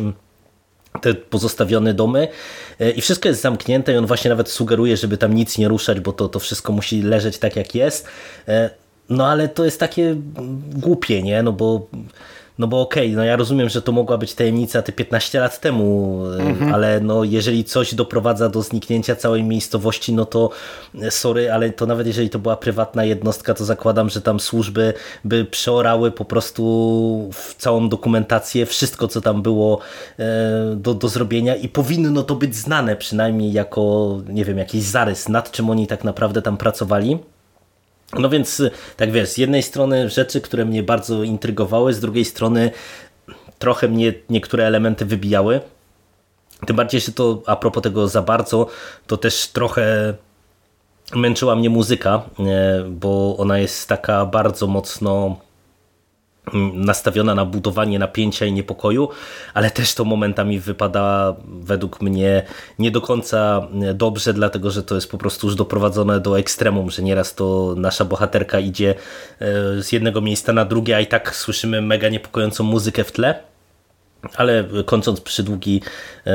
te 1.00 1.14
pozostawione 1.14 1.94
domy 1.94 2.28
i 2.96 3.00
wszystko 3.00 3.28
jest 3.28 3.40
zamknięte 3.40 3.92
i 3.92 3.96
on 3.96 4.06
właśnie 4.06 4.28
nawet 4.28 4.50
sugeruje, 4.50 4.96
żeby 4.96 5.18
tam 5.18 5.34
nic 5.34 5.58
nie 5.58 5.68
ruszać, 5.68 6.00
bo 6.00 6.12
to, 6.12 6.28
to 6.28 6.38
wszystko 6.38 6.72
musi 6.72 7.02
leżeć 7.02 7.38
tak 7.38 7.56
jak 7.56 7.74
jest. 7.74 8.06
No 9.08 9.26
ale 9.26 9.48
to 9.48 9.64
jest 9.64 9.80
takie 9.80 10.16
głupie, 10.74 11.22
nie? 11.22 11.42
No 11.42 11.52
bo 11.52 11.86
no 12.58 12.66
bo 12.66 12.80
okej, 12.80 13.06
okay, 13.06 13.16
no 13.16 13.24
ja 13.24 13.36
rozumiem, 13.36 13.68
że 13.68 13.82
to 13.82 13.92
mogła 13.92 14.18
być 14.18 14.34
tajemnica 14.34 14.82
te 14.82 14.92
15 14.92 15.40
lat 15.40 15.60
temu, 15.60 16.18
mhm. 16.38 16.74
ale 16.74 17.00
no 17.00 17.24
jeżeli 17.24 17.64
coś 17.64 17.94
doprowadza 17.94 18.48
do 18.48 18.62
zniknięcia 18.62 19.16
całej 19.16 19.42
miejscowości, 19.42 20.12
no 20.12 20.24
to 20.24 20.50
e, 21.02 21.10
sorry, 21.10 21.52
ale 21.52 21.70
to 21.70 21.86
nawet 21.86 22.06
jeżeli 22.06 22.30
to 22.30 22.38
była 22.38 22.56
prywatna 22.56 23.04
jednostka, 23.04 23.54
to 23.54 23.64
zakładam, 23.64 24.08
że 24.08 24.20
tam 24.20 24.40
służby 24.40 24.94
by 25.24 25.44
przeorały 25.44 26.10
po 26.10 26.24
prostu 26.24 27.30
w 27.32 27.54
całą 27.54 27.88
dokumentację, 27.88 28.66
wszystko 28.66 29.08
co 29.08 29.20
tam 29.20 29.42
było 29.42 29.78
e, 30.18 30.76
do, 30.76 30.94
do 30.94 31.08
zrobienia 31.08 31.56
i 31.56 31.68
powinno 31.68 32.22
to 32.22 32.34
być 32.34 32.56
znane 32.56 32.96
przynajmniej 32.96 33.52
jako, 33.52 34.16
nie 34.28 34.44
wiem, 34.44 34.58
jakiś 34.58 34.82
zarys, 34.82 35.28
nad 35.28 35.50
czym 35.50 35.70
oni 35.70 35.86
tak 35.86 36.04
naprawdę 36.04 36.42
tam 36.42 36.56
pracowali. 36.56 37.18
No 38.18 38.28
więc, 38.28 38.62
tak 38.96 39.12
wiesz, 39.12 39.28
z 39.28 39.38
jednej 39.38 39.62
strony 39.62 40.10
rzeczy, 40.10 40.40
które 40.40 40.64
mnie 40.64 40.82
bardzo 40.82 41.22
intrygowały, 41.22 41.94
z 41.94 42.00
drugiej 42.00 42.24
strony 42.24 42.70
trochę 43.58 43.88
mnie 43.88 44.14
niektóre 44.30 44.66
elementy 44.66 45.04
wybijały. 45.04 45.60
Tym 46.66 46.76
bardziej, 46.76 47.00
że 47.00 47.12
to 47.12 47.42
a 47.46 47.56
propos 47.56 47.82
tego 47.82 48.08
za 48.08 48.22
bardzo, 48.22 48.66
to 49.06 49.16
też 49.16 49.46
trochę 49.48 50.14
męczyła 51.14 51.56
mnie 51.56 51.70
muzyka, 51.70 52.22
bo 52.90 53.36
ona 53.36 53.58
jest 53.58 53.88
taka 53.88 54.26
bardzo 54.26 54.66
mocno 54.66 55.36
nastawiona 56.74 57.34
na 57.34 57.44
budowanie 57.44 57.98
napięcia 57.98 58.46
i 58.46 58.52
niepokoju, 58.52 59.08
ale 59.54 59.70
też 59.70 59.94
to 59.94 60.04
momentami 60.04 60.60
wypada 60.60 61.36
według 61.46 62.00
mnie 62.00 62.42
nie 62.78 62.90
do 62.90 63.00
końca 63.00 63.68
dobrze, 63.94 64.32
dlatego 64.32 64.70
że 64.70 64.82
to 64.82 64.94
jest 64.94 65.10
po 65.10 65.18
prostu 65.18 65.46
już 65.46 65.56
doprowadzone 65.56 66.20
do 66.20 66.38
ekstremum, 66.38 66.90
że 66.90 67.02
nieraz 67.02 67.34
to 67.34 67.74
nasza 67.76 68.04
bohaterka 68.04 68.60
idzie 68.60 68.94
e, 69.40 69.82
z 69.82 69.92
jednego 69.92 70.20
miejsca 70.20 70.52
na 70.52 70.64
drugie, 70.64 70.96
a 70.96 71.00
i 71.00 71.06
tak 71.06 71.36
słyszymy 71.36 71.82
mega 71.82 72.08
niepokojącą 72.08 72.64
muzykę 72.64 73.04
w 73.04 73.12
tle. 73.12 73.42
Ale 74.36 74.64
kończąc 74.86 75.20
przydługi, 75.20 75.82
e, 76.26 76.34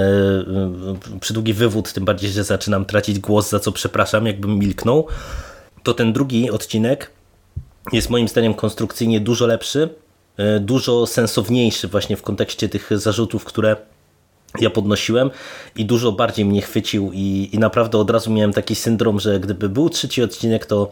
przydługi 1.19 1.53
wywód, 1.53 1.93
tym 1.93 2.05
bardziej, 2.05 2.31
że 2.31 2.43
zaczynam 2.43 2.85
tracić 2.85 3.19
głos, 3.19 3.49
za 3.49 3.59
co 3.59 3.71
przepraszam, 3.71 4.25
jakbym 4.25 4.59
milknął, 4.59 5.07
to 5.83 5.93
ten 5.93 6.13
drugi 6.13 6.51
odcinek 6.51 7.18
jest 7.91 8.09
moim 8.09 8.27
zdaniem 8.27 8.53
konstrukcyjnie 8.53 9.19
dużo 9.19 9.47
lepszy, 9.47 9.89
e, 10.37 10.59
dużo 10.59 11.07
sensowniejszy 11.07 11.87
właśnie 11.87 12.17
w 12.17 12.21
kontekście 12.21 12.69
tych 12.69 12.89
zarzutów, 12.91 13.45
które 13.45 13.75
ja 14.59 14.69
podnosiłem 14.69 15.29
i 15.75 15.85
dużo 15.85 16.11
bardziej 16.11 16.45
mnie 16.45 16.61
chwycił 16.61 17.11
i, 17.13 17.49
i 17.53 17.59
naprawdę 17.59 17.97
od 17.97 18.09
razu 18.09 18.31
miałem 18.31 18.53
taki 18.53 18.75
syndrom, 18.75 19.19
że 19.19 19.39
gdyby 19.39 19.69
był 19.69 19.89
trzeci 19.89 20.23
odcinek, 20.23 20.65
to 20.65 20.91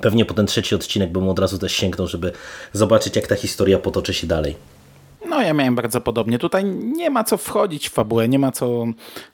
pewnie 0.00 0.24
po 0.24 0.34
ten 0.34 0.46
trzeci 0.46 0.74
odcinek 0.74 1.12
bym 1.12 1.28
od 1.28 1.38
razu 1.38 1.58
też 1.58 1.72
sięgnął, 1.72 2.06
żeby 2.06 2.32
zobaczyć 2.72 3.16
jak 3.16 3.26
ta 3.26 3.34
historia 3.34 3.78
potoczy 3.78 4.14
się 4.14 4.26
dalej. 4.26 4.56
No 5.28 5.42
ja 5.42 5.54
miałem 5.54 5.74
bardzo 5.74 6.00
podobnie. 6.00 6.38
Tutaj 6.38 6.64
nie 6.64 7.10
ma 7.10 7.24
co 7.24 7.36
wchodzić 7.36 7.88
w 7.88 7.92
fabułę, 7.92 8.28
nie 8.28 8.38
ma 8.38 8.52
co 8.52 8.84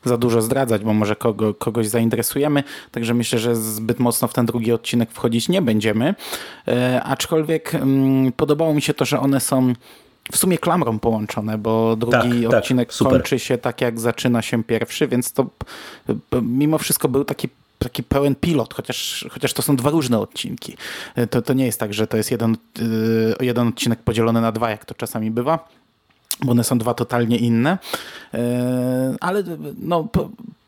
za 0.04 0.16
dużo 0.16 0.42
zdradzać, 0.42 0.84
bo 0.84 0.94
może 0.94 1.16
kogo, 1.16 1.54
kogoś 1.54 1.88
zainteresujemy, 1.88 2.62
także 2.90 3.14
myślę, 3.14 3.38
że 3.38 3.56
zbyt 3.56 3.98
mocno 3.98 4.28
w 4.28 4.32
ten 4.32 4.46
drugi 4.46 4.72
odcinek 4.72 5.10
wchodzić 5.10 5.48
nie 5.48 5.62
będziemy. 5.62 6.14
E, 6.68 7.02
aczkolwiek 7.02 7.74
mm, 7.74 8.32
podobało 8.32 8.74
mi 8.74 8.82
się 8.82 8.94
to, 8.94 9.04
że 9.04 9.20
one 9.20 9.40
są 9.40 9.72
w 10.32 10.36
sumie 10.36 10.58
klamrą 10.58 10.98
połączone, 10.98 11.58
bo 11.58 11.96
drugi 11.96 12.42
tak, 12.42 12.50
tak 12.50 12.58
odcinek 12.58 12.94
tak, 12.94 13.08
kończy 13.08 13.38
się 13.38 13.58
tak, 13.58 13.80
jak 13.80 14.00
zaczyna 14.00 14.42
się 14.42 14.64
pierwszy, 14.64 15.08
więc 15.08 15.32
to 15.32 15.46
mimo 16.42 16.78
wszystko 16.78 17.08
był 17.08 17.24
taki 17.24 17.48
taki 17.78 18.02
pełen 18.02 18.34
pilot, 18.34 18.74
chociaż, 18.74 19.26
chociaż 19.30 19.52
to 19.52 19.62
są 19.62 19.76
dwa 19.76 19.90
różne 19.90 20.18
odcinki. 20.18 20.76
E, 21.14 21.26
to, 21.26 21.42
to 21.42 21.52
nie 21.52 21.66
jest 21.66 21.80
tak, 21.80 21.94
że 21.94 22.06
to 22.06 22.16
jest 22.16 22.30
jeden, 22.30 22.56
e, 23.40 23.44
jeden 23.44 23.68
odcinek 23.68 24.02
podzielony 24.02 24.40
na 24.40 24.52
dwa, 24.52 24.70
jak 24.70 24.84
to 24.84 24.94
czasami 24.94 25.30
bywa 25.30 25.68
bo 26.44 26.52
one 26.52 26.64
są 26.64 26.78
dwa 26.78 26.94
totalnie 26.94 27.36
inne. 27.36 27.78
E, 28.34 29.16
ale 29.20 29.42
no, 29.78 30.08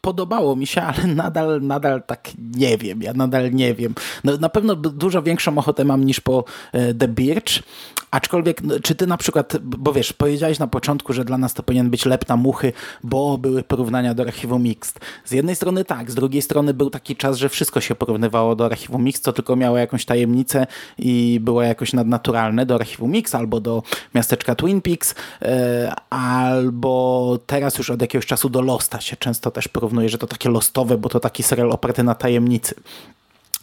podobało 0.01 0.57
mi 0.57 0.67
się, 0.67 0.83
ale 0.83 1.07
nadal, 1.07 1.63
nadal 1.63 2.03
tak 2.03 2.29
nie 2.53 2.79
wiem. 2.79 3.03
Ja 3.03 3.13
nadal 3.13 3.53
nie 3.53 3.75
wiem. 3.75 3.95
No, 4.25 4.37
na 4.37 4.49
pewno 4.49 4.77
dużo 4.77 5.23
większą 5.23 5.59
ochotę 5.59 5.85
mam 5.85 6.05
niż 6.05 6.21
po 6.21 6.45
e, 6.73 6.95
The 6.95 7.09
Birch, 7.09 7.63
aczkolwiek 8.11 8.63
no, 8.63 8.81
czy 8.81 8.95
ty 8.95 9.07
na 9.07 9.17
przykład, 9.17 9.57
bo 9.63 9.93
wiesz, 9.93 10.13
powiedziałeś 10.13 10.59
na 10.59 10.67
początku, 10.67 11.13
że 11.13 11.25
dla 11.25 11.39
nas 11.39 11.55
to 11.55 11.63
powinien 11.63 11.91
być 11.91 12.07
lep 12.07 12.29
na 12.29 12.37
muchy, 12.37 12.73
bo 13.05 13.39
były 13.39 13.63
porównania 13.63 14.15
do 14.15 14.23
archiwum 14.23 14.63
Mixed. 14.63 15.01
Z 15.25 15.33
jednej 15.33 15.57
strony 15.57 15.85
tak, 15.85 16.11
z 16.11 16.15
drugiej 16.15 16.43
strony 16.43 16.75
był 16.75 16.91
taki 16.91 17.17
czas, 17.17 17.37
że 17.37 17.49
wszystko 17.49 17.81
się 17.81 17.95
porównywało 17.95 18.57
do 18.57 18.65
archiwum 18.65 19.05
Mixed, 19.05 19.25
co 19.25 19.33
tylko 19.33 19.57
miało 19.57 19.79
jakąś 19.79 20.05
tajemnicę 20.05 20.67
i 20.99 21.39
było 21.43 21.63
jakoś 21.63 21.93
nadnaturalne 21.93 22.67
do 22.67 22.75
archiwum 22.75 23.11
Mix 23.11 23.35
albo 23.35 23.61
do 23.61 23.83
miasteczka 24.15 24.55
Twin 24.55 24.81
Peaks, 24.81 25.15
e, 25.43 25.93
albo 26.11 27.39
teraz 27.47 27.79
już 27.79 27.91
od 27.91 28.03
jakiegoś 28.03 28.27
czasu 28.27 28.49
do 28.49 28.63
Losta 28.63 29.01
się 29.01 29.17
często 29.17 29.51
też 29.51 29.69
porównuje, 29.69 29.88
że 30.07 30.19
to 30.19 30.27
takie 30.27 30.49
lostowe, 30.49 30.99
bo 30.99 31.09
to 31.09 31.21
taki 31.21 31.43
serial 31.43 31.73
oparty 31.73 32.03
na 32.03 32.15
tajemnicy. 32.15 32.75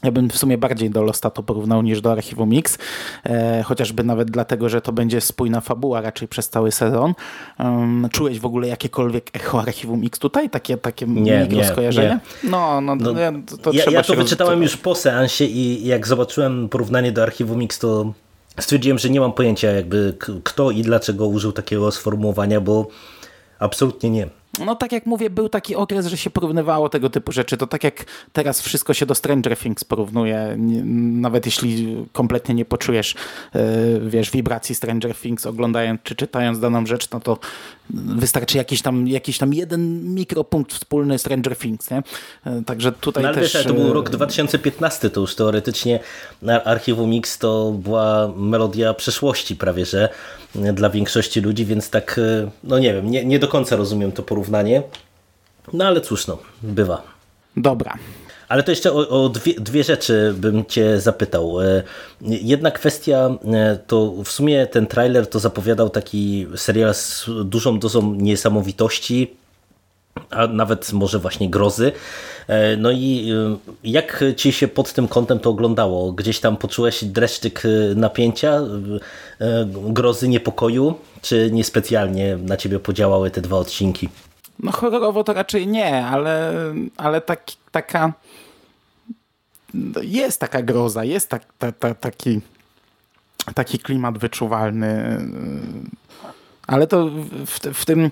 Ja 0.05 0.11
bym 0.11 0.29
w 0.29 0.37
sumie 0.37 0.57
bardziej 0.57 0.89
do 0.89 1.03
Losta 1.03 1.29
to 1.29 1.43
porównał 1.43 1.81
niż 1.81 2.01
do 2.01 2.11
Archiwum 2.11 2.49
Mix, 2.49 2.77
e, 3.25 3.63
chociażby 3.63 4.03
nawet 4.03 4.31
dlatego, 4.31 4.69
że 4.69 4.81
to 4.81 4.91
będzie 4.91 5.21
spójna 5.21 5.61
fabuła 5.61 6.01
raczej 6.01 6.27
przez 6.27 6.49
cały 6.49 6.71
sezon. 6.71 7.13
Um, 7.59 8.07
czułeś 8.11 8.39
w 8.39 8.45
ogóle 8.45 8.67
jakiekolwiek 8.67 9.29
echo 9.33 9.59
Archiwum 9.59 9.99
Mix 9.99 10.19
tutaj? 10.19 10.49
Takie, 10.49 10.77
takie 10.77 11.05
nie, 11.05 11.39
mikro 11.39 11.63
skojarzenie? 11.63 12.19
No, 12.43 12.81
no, 12.81 12.95
no, 12.95 13.13
to, 13.47 13.57
to 13.57 13.71
ja, 13.71 13.83
ja 13.91 14.03
to 14.03 14.15
wyczytałem 14.15 14.61
już 14.61 14.77
po 14.77 14.95
seansie 14.95 15.45
i 15.45 15.87
jak 15.87 16.07
zobaczyłem 16.07 16.69
porównanie 16.69 17.11
do 17.11 17.23
Archiwum 17.23 17.59
Mix, 17.59 17.79
to 17.79 18.13
stwierdziłem, 18.59 18.99
że 18.99 19.09
nie 19.09 19.19
mam 19.19 19.33
pojęcia 19.33 19.71
jakby 19.71 20.17
kto 20.43 20.71
i 20.71 20.81
dlaczego 20.81 21.27
użył 21.27 21.51
takiego 21.51 21.91
sformułowania, 21.91 22.61
bo 22.61 22.87
absolutnie 23.59 24.09
nie 24.09 24.27
no 24.59 24.75
tak 24.75 24.91
jak 24.91 25.05
mówię, 25.05 25.29
był 25.29 25.49
taki 25.49 25.75
okres, 25.75 26.05
że 26.05 26.17
się 26.17 26.29
porównywało 26.29 26.89
tego 26.89 27.09
typu 27.09 27.31
rzeczy. 27.31 27.57
To 27.57 27.67
tak 27.67 27.83
jak 27.83 28.05
teraz 28.33 28.61
wszystko 28.61 28.93
się 28.93 29.05
do 29.05 29.15
Stranger 29.15 29.57
Things 29.57 29.83
porównuje. 29.83 30.55
Nawet 30.57 31.45
jeśli 31.45 31.95
kompletnie 32.13 32.55
nie 32.55 32.65
poczujesz, 32.65 33.15
e, 33.55 33.59
wiesz, 33.99 34.31
wibracji 34.31 34.75
Stranger 34.75 35.15
Things 35.15 35.45
oglądając 35.45 36.01
czy 36.03 36.15
czytając 36.15 36.59
daną 36.59 36.85
rzecz, 36.85 37.11
no 37.11 37.19
to 37.19 37.37
wystarczy 37.89 38.57
jakiś 38.57 38.81
tam, 38.81 39.07
jakiś 39.07 39.37
tam 39.37 39.53
jeden 39.53 40.13
mikropunkt 40.15 40.73
wspólny 40.73 41.19
Stranger 41.19 41.57
Things, 41.57 41.91
nie? 41.91 42.03
E, 42.45 42.61
także 42.65 42.91
tutaj 42.91 43.23
no, 43.23 43.29
ale 43.29 43.41
też... 43.41 43.53
Wiesz, 43.53 43.63
to 43.63 43.73
był 43.73 43.93
rok 43.93 44.09
2015, 44.09 45.09
to 45.09 45.21
już 45.21 45.35
teoretycznie 45.35 45.99
Archiwum 46.65 47.09
Mix 47.09 47.37
to 47.37 47.71
była 47.71 48.33
melodia 48.37 48.93
przeszłości 48.93 49.55
prawie, 49.55 49.85
że 49.85 50.09
dla 50.73 50.89
większości 50.89 51.41
ludzi, 51.41 51.65
więc 51.65 51.89
tak, 51.89 52.19
e, 52.19 52.51
no 52.63 52.79
nie 52.79 52.93
wiem, 52.93 53.11
nie, 53.11 53.25
nie 53.25 53.39
do 53.39 53.47
końca 53.47 53.75
rozumiem 53.75 54.11
to 54.11 54.23
porównanie. 54.23 54.83
No 55.73 55.85
ale 55.85 56.01
cóż, 56.01 56.27
no, 56.27 56.37
bywa. 56.63 57.03
Dobra. 57.57 57.97
Ale 58.47 58.63
to 58.63 58.71
jeszcze 58.71 58.93
o, 58.93 59.25
o 59.25 59.29
dwie, 59.29 59.53
dwie, 59.53 59.83
rzeczy 59.83 60.33
bym 60.37 60.65
cię 60.65 61.01
zapytał. 61.01 61.61
E, 61.61 61.83
jedna 62.21 62.71
kwestia, 62.71 63.29
e, 63.53 63.79
to 63.87 64.13
w 64.23 64.31
sumie 64.31 64.67
ten 64.67 64.87
trailer 64.87 65.27
to 65.27 65.39
zapowiadał 65.39 65.89
taki 65.89 66.47
serial 66.55 66.93
z 66.93 67.25
dużą 67.43 67.79
dozą 67.79 68.13
niesamowitości, 68.13 69.35
a 70.29 70.47
nawet 70.47 70.93
może 70.93 71.19
właśnie 71.19 71.49
grozy. 71.49 71.91
E, 72.47 72.77
no 72.77 72.91
i 72.91 73.33
jak 73.83 74.23
ci 74.37 74.51
się 74.51 74.67
pod 74.67 74.93
tym 74.93 75.07
kątem 75.07 75.39
to 75.39 75.49
oglądało? 75.49 76.13
Gdzieś 76.13 76.39
tam 76.39 76.57
poczułeś 76.57 77.03
dreszczyk 77.03 77.63
napięcia, 77.95 78.59
grozy, 79.69 80.27
niepokoju, 80.27 80.95
czy 81.21 81.49
niespecjalnie 81.51 82.37
na 82.37 82.57
ciebie 82.57 82.79
podziałały 82.79 83.31
te 83.31 83.41
dwa 83.41 83.57
odcinki? 83.57 84.09
No 84.59 84.71
horrorowo 84.71 85.23
to 85.23 85.33
raczej 85.33 85.67
nie, 85.67 86.05
ale, 86.05 86.53
ale 86.97 87.21
tak, 87.21 87.43
taka 87.71 88.13
jest 90.01 90.39
taka 90.39 90.61
groza, 90.61 91.03
jest 91.03 91.29
tak, 91.29 91.43
ta, 91.57 91.71
ta, 91.71 91.93
taki, 91.93 92.41
taki 93.55 93.79
klimat 93.79 94.17
wyczuwalny, 94.17 95.19
ale 96.67 96.87
to 96.87 97.09
w, 97.45 97.59
w, 97.73 97.85
tym, 97.85 98.11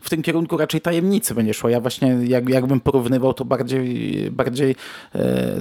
w 0.00 0.10
tym 0.10 0.22
kierunku 0.22 0.56
raczej 0.56 0.80
tajemnicy 0.80 1.34
będzie 1.34 1.54
szło. 1.54 1.70
Ja 1.70 1.80
właśnie 1.80 2.18
jak, 2.24 2.48
jakbym 2.48 2.80
porównywał 2.80 3.34
to 3.34 3.44
bardziej, 3.44 4.30
bardziej 4.30 4.76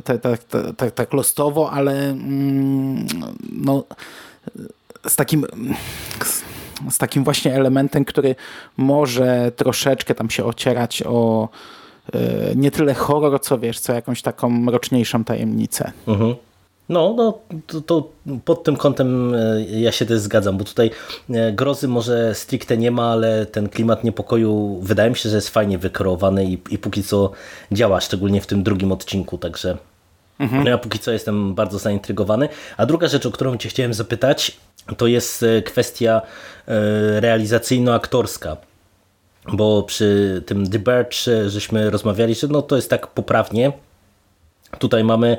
tak, 0.03 0.21
tak, 0.21 0.39
tak, 0.77 0.91
tak 0.91 1.13
lostowo, 1.13 1.71
ale 1.71 2.09
mm, 2.09 3.07
no, 3.51 3.83
z 5.07 5.15
takim 5.15 5.45
z 6.89 6.97
takim 6.97 7.23
właśnie 7.23 7.55
elementem, 7.55 8.05
który 8.05 8.35
może 8.77 9.51
troszeczkę 9.55 10.15
tam 10.15 10.29
się 10.29 10.45
ocierać 10.45 11.03
o 11.05 11.49
E, 12.13 12.55
nie 12.55 12.71
tyle 12.71 12.93
horror, 12.93 13.41
co 13.41 13.59
wiesz, 13.59 13.79
co 13.79 13.93
jakąś 13.93 14.21
taką 14.21 14.49
mroczniejszą 14.49 15.23
tajemnicę. 15.23 15.91
Mhm. 16.07 16.35
No, 16.89 17.13
no 17.17 17.39
to, 17.67 17.81
to, 17.81 18.09
pod 18.45 18.63
tym 18.63 18.75
kątem 18.75 19.35
e, 19.35 19.63
ja 19.63 19.91
się 19.91 20.05
też 20.05 20.19
zgadzam, 20.19 20.57
bo 20.57 20.63
tutaj 20.63 20.91
e, 21.29 21.51
grozy 21.51 21.87
może 21.87 22.35
stricte 22.35 22.77
nie 22.77 22.91
ma, 22.91 23.11
ale 23.11 23.45
ten 23.45 23.69
klimat 23.69 24.03
niepokoju 24.03 24.79
wydaje 24.81 25.09
mi 25.09 25.15
się, 25.15 25.29
że 25.29 25.35
jest 25.35 25.49
fajnie 25.49 25.77
wykreowany 25.77 26.45
i, 26.45 26.57
i 26.69 26.77
póki 26.77 27.03
co 27.03 27.31
działa, 27.71 28.01
szczególnie 28.01 28.41
w 28.41 28.47
tym 28.47 28.63
drugim 28.63 28.91
odcinku, 28.91 29.37
także 29.37 29.77
mhm. 30.39 30.63
no 30.63 30.69
ja 30.69 30.77
póki 30.77 30.99
co 30.99 31.11
jestem 31.11 31.55
bardzo 31.55 31.79
zaintrygowany. 31.79 32.49
A 32.77 32.85
druga 32.85 33.07
rzecz, 33.07 33.25
o 33.25 33.31
którą 33.31 33.57
cię 33.57 33.69
chciałem 33.69 33.93
zapytać, 33.93 34.57
to 34.97 35.07
jest 35.07 35.45
kwestia 35.65 36.21
realizacyjno-aktorska 37.19 38.57
bo 39.51 39.83
przy 39.83 40.41
tym 40.45 40.69
The 40.69 40.79
Birch 40.79 41.47
żeśmy 41.47 41.89
rozmawiali, 41.89 42.35
że 42.35 42.47
no 42.47 42.61
to 42.61 42.75
jest 42.75 42.89
tak 42.89 43.07
poprawnie. 43.07 43.71
Tutaj 44.79 45.03
mamy 45.03 45.37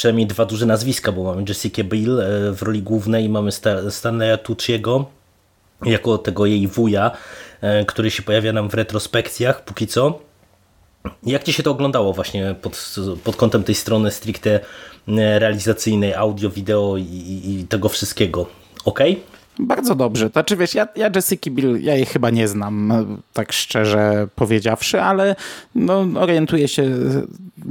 przynajmniej 0.00 0.26
dwa 0.26 0.44
duże 0.44 0.66
nazwiska, 0.66 1.12
bo 1.12 1.24
mamy 1.24 1.44
Jessica 1.48 1.84
Biel 1.84 2.20
e, 2.20 2.52
w 2.52 2.62
roli 2.62 2.82
głównej 2.82 3.24
i 3.24 3.28
mamy 3.28 3.50
Stanleya 3.90 4.38
Tucciego 4.38 5.06
jako 5.84 6.18
tego 6.18 6.46
jej 6.46 6.68
wuja, 6.68 7.10
e, 7.60 7.84
który 7.84 8.10
się 8.10 8.22
pojawia 8.22 8.52
nam 8.52 8.70
w 8.70 8.74
retrospekcjach 8.74 9.64
póki 9.64 9.86
co. 9.86 10.18
Jak 11.22 11.44
Ci 11.44 11.52
się 11.52 11.62
to 11.62 11.70
oglądało 11.70 12.12
właśnie 12.12 12.54
pod, 12.62 12.94
pod 13.24 13.36
kątem 13.36 13.64
tej 13.64 13.74
strony 13.74 14.10
stricte 14.10 14.60
e, 15.08 15.38
realizacyjnej, 15.38 16.14
audio, 16.14 16.50
wideo 16.50 16.96
i, 16.96 17.42
i 17.44 17.66
tego 17.68 17.88
wszystkiego? 17.88 18.46
Ok? 18.84 19.00
Bardzo 19.60 19.94
dobrze. 19.94 20.28
Znaczy 20.28 20.56
wiesz, 20.56 20.74
ja, 20.74 20.88
ja 20.96 21.10
Jessica 21.14 21.50
Bill, 21.50 21.82
ja 21.82 21.94
jej 21.94 22.06
chyba 22.06 22.30
nie 22.30 22.48
znam, 22.48 22.92
tak 23.32 23.52
szczerze 23.52 24.28
powiedziawszy, 24.34 25.02
ale 25.02 25.36
no, 25.74 26.06
orientuję 26.14 26.68
się, 26.68 26.84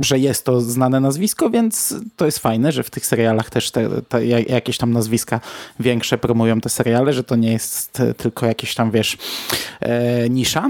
że 0.01 0.19
jest 0.19 0.45
to 0.45 0.61
znane 0.61 0.99
nazwisko, 0.99 1.49
więc 1.49 1.95
to 2.15 2.25
jest 2.25 2.39
fajne, 2.39 2.71
że 2.71 2.83
w 2.83 2.89
tych 2.89 3.05
serialach 3.05 3.49
też 3.49 3.71
te, 3.71 4.01
te 4.01 4.25
jakieś 4.25 4.77
tam 4.77 4.93
nazwiska 4.93 5.39
większe 5.79 6.17
promują 6.17 6.61
te 6.61 6.69
seriale, 6.69 7.13
że 7.13 7.23
to 7.23 7.35
nie 7.35 7.51
jest 7.51 8.01
tylko 8.17 8.45
jakieś 8.45 8.75
tam, 8.75 8.91
wiesz, 8.91 9.17
e, 9.79 10.29
nisza. 10.29 10.69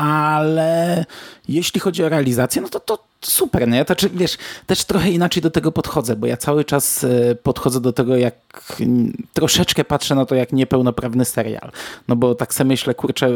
E, 0.00 0.02
ale 0.02 1.04
jeśli 1.48 1.80
chodzi 1.80 2.04
o 2.04 2.08
realizację, 2.08 2.62
no 2.62 2.68
to, 2.68 2.80
to 2.80 2.98
super, 3.20 3.68
nie? 3.68 3.84
Znaczy, 3.84 4.10
wiesz, 4.14 4.38
też 4.66 4.84
trochę 4.84 5.10
inaczej 5.10 5.42
do 5.42 5.50
tego 5.50 5.72
podchodzę, 5.72 6.16
bo 6.16 6.26
ja 6.26 6.36
cały 6.36 6.64
czas 6.64 7.04
e, 7.04 7.34
podchodzę 7.34 7.80
do 7.80 7.92
tego, 7.92 8.16
jak 8.16 8.34
troszeczkę 9.32 9.84
patrzę 9.84 10.14
na 10.14 10.26
to, 10.26 10.34
jak 10.34 10.52
niepełnoprawny 10.52 11.24
serial. 11.24 11.70
No 12.08 12.16
bo 12.16 12.34
tak 12.34 12.54
sobie 12.54 12.68
myślę, 12.68 12.94
kurczę, 12.94 13.30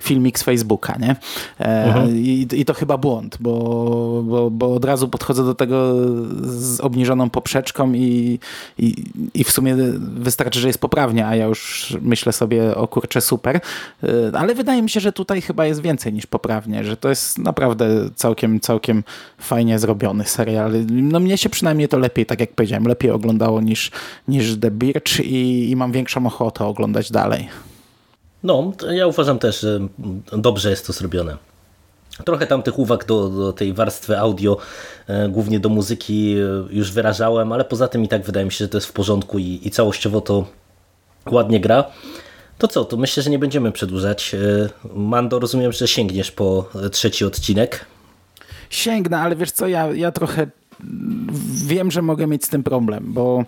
filmik 0.00 0.38
z 0.38 0.42
Facebooka, 0.42 0.96
nie? 0.98 1.16
E, 1.60 1.84
mhm. 1.84 2.16
I, 2.16 2.48
I, 2.52 2.64
to 2.64 2.74
chyba 2.74 2.98
błąd, 2.98 3.36
bo, 3.40 4.22
bo, 4.24 4.50
bo 4.50 4.74
od 4.74 4.84
razu 4.84 5.08
podchodzę 5.08 5.44
do 5.44 5.54
tego 5.54 5.94
z 6.42 6.80
obniżoną 6.80 7.30
poprzeczką 7.30 7.92
i, 7.92 8.38
i, 8.78 9.04
i 9.34 9.44
w 9.44 9.50
sumie 9.50 9.76
wystarczy, 9.98 10.60
że 10.60 10.68
jest 10.68 10.80
poprawnie, 10.80 11.26
a 11.26 11.36
ja 11.36 11.46
już 11.46 11.92
myślę 12.00 12.32
sobie, 12.32 12.74
o 12.74 12.88
kurczę, 12.88 13.20
super. 13.20 13.60
E, 14.02 14.08
ale 14.38 14.54
wydaje 14.54 14.82
mi 14.82 14.90
się, 14.90 15.00
że 15.00 15.12
tutaj 15.12 15.42
chyba 15.42 15.66
jest 15.66 15.71
więcej 15.80 16.12
niż 16.12 16.26
poprawnie, 16.26 16.84
że 16.84 16.96
to 16.96 17.08
jest 17.08 17.38
naprawdę 17.38 17.86
całkiem, 18.14 18.60
całkiem 18.60 19.04
fajnie 19.38 19.78
zrobiony 19.78 20.24
serial. 20.24 20.72
No 20.90 21.20
mnie 21.20 21.38
się 21.38 21.48
przynajmniej 21.48 21.88
to 21.88 21.98
lepiej, 21.98 22.26
tak 22.26 22.40
jak 22.40 22.54
powiedziałem, 22.54 22.84
lepiej 22.84 23.10
oglądało 23.10 23.60
niż, 23.60 23.90
niż 24.28 24.60
The 24.60 24.70
Birch 24.70 25.20
i, 25.20 25.70
i 25.70 25.76
mam 25.76 25.92
większą 25.92 26.26
ochotę 26.26 26.64
oglądać 26.64 27.10
dalej. 27.10 27.48
No, 28.42 28.72
ja 28.90 29.06
uważam 29.06 29.38
też, 29.38 29.60
że 29.60 29.80
dobrze 30.32 30.70
jest 30.70 30.86
to 30.86 30.92
zrobione. 30.92 31.36
Trochę 32.24 32.46
tam 32.46 32.62
tych 32.62 32.78
uwag 32.78 33.04
do, 33.04 33.28
do 33.28 33.52
tej 33.52 33.72
warstwy 33.72 34.18
audio, 34.18 34.56
e, 35.08 35.28
głównie 35.28 35.60
do 35.60 35.68
muzyki 35.68 36.34
e, 36.34 36.74
już 36.74 36.92
wyrażałem, 36.92 37.52
ale 37.52 37.64
poza 37.64 37.88
tym 37.88 38.04
i 38.04 38.08
tak 38.08 38.24
wydaje 38.24 38.46
mi 38.46 38.52
się, 38.52 38.64
że 38.64 38.68
to 38.68 38.76
jest 38.76 38.86
w 38.86 38.92
porządku 38.92 39.38
i, 39.38 39.60
i 39.62 39.70
całościowo 39.70 40.20
to 40.20 40.44
ładnie 41.30 41.60
gra. 41.60 41.84
To 42.58 42.68
co, 42.68 42.84
to 42.84 42.96
myślę, 42.96 43.22
że 43.22 43.30
nie 43.30 43.38
będziemy 43.38 43.72
przedłużać. 43.72 44.34
E, 44.34 44.68
Mando, 44.94 45.38
rozumiem, 45.38 45.72
że 45.72 45.88
sięgniesz 45.88 46.30
po 46.30 46.70
trzeci 46.90 47.24
odcinek 47.24 47.86
sięgnę, 48.72 49.18
ale 49.18 49.36
wiesz 49.36 49.50
co, 49.50 49.68
ja, 49.68 49.92
ja 49.92 50.12
trochę 50.12 50.46
wiem, 51.66 51.90
że 51.90 52.02
mogę 52.02 52.26
mieć 52.26 52.44
z 52.44 52.48
tym 52.48 52.62
problem, 52.62 53.04
bo 53.06 53.44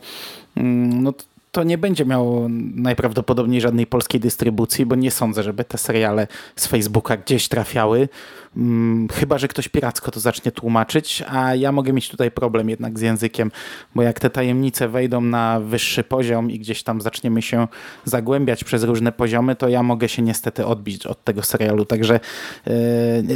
mm, 0.57 1.03
no, 1.03 1.13
to 1.53 1.63
nie 1.63 1.79
będzie 1.79 2.05
miało 2.05 2.47
najprawdopodobniej 2.75 3.61
żadnej 3.61 3.87
polskiej 3.87 4.21
dystrybucji, 4.21 4.87
bo 4.87 4.95
nie 4.95 5.11
sądzę, 5.11 5.43
żeby 5.43 5.65
te 5.65 5.79
seriale 5.79 6.27
z 6.57 6.67
Facebooka 6.67 7.17
gdzieś 7.17 7.49
trafiały. 7.49 8.09
Hmm, 8.55 9.09
chyba, 9.09 9.39
że 9.39 9.49
ktoś 9.49 9.69
piracko 9.69 10.11
to 10.11 10.21
zacznie 10.21 10.53
tłumaczyć, 10.53 11.23
a 11.29 11.55
ja 11.55 11.73
mogę 11.73 11.93
mieć 11.93 12.09
tutaj 12.09 12.31
problem 12.31 12.71
jednak 12.71 12.99
z 12.99 13.03
językiem, 13.03 13.51
bo 13.95 14.03
jak 14.03 14.21
te 14.21 14.31
tajemnice 14.31 14.89
wejdą 14.89 15.21
na 15.21 15.61
wyższy 15.61 16.05
poziom 16.05 16.51
i 16.51 16.59
gdzieś 16.59 16.83
tam 16.83 17.01
zaczniemy 17.01 17.43
się 17.43 17.69
zagłębiać 18.05 18.65
przez 18.65 18.83
różne 18.83 19.13
poziomy, 19.13 19.57
to 19.57 19.69
ja 19.69 19.83
mogę 19.83 20.09
się 20.09 20.23
niestety 20.23 20.67
odbić 20.67 21.07
od 21.07 21.25
tego 21.25 21.43
serialu. 21.43 21.85
Także 21.85 22.21
yy, 22.67 22.73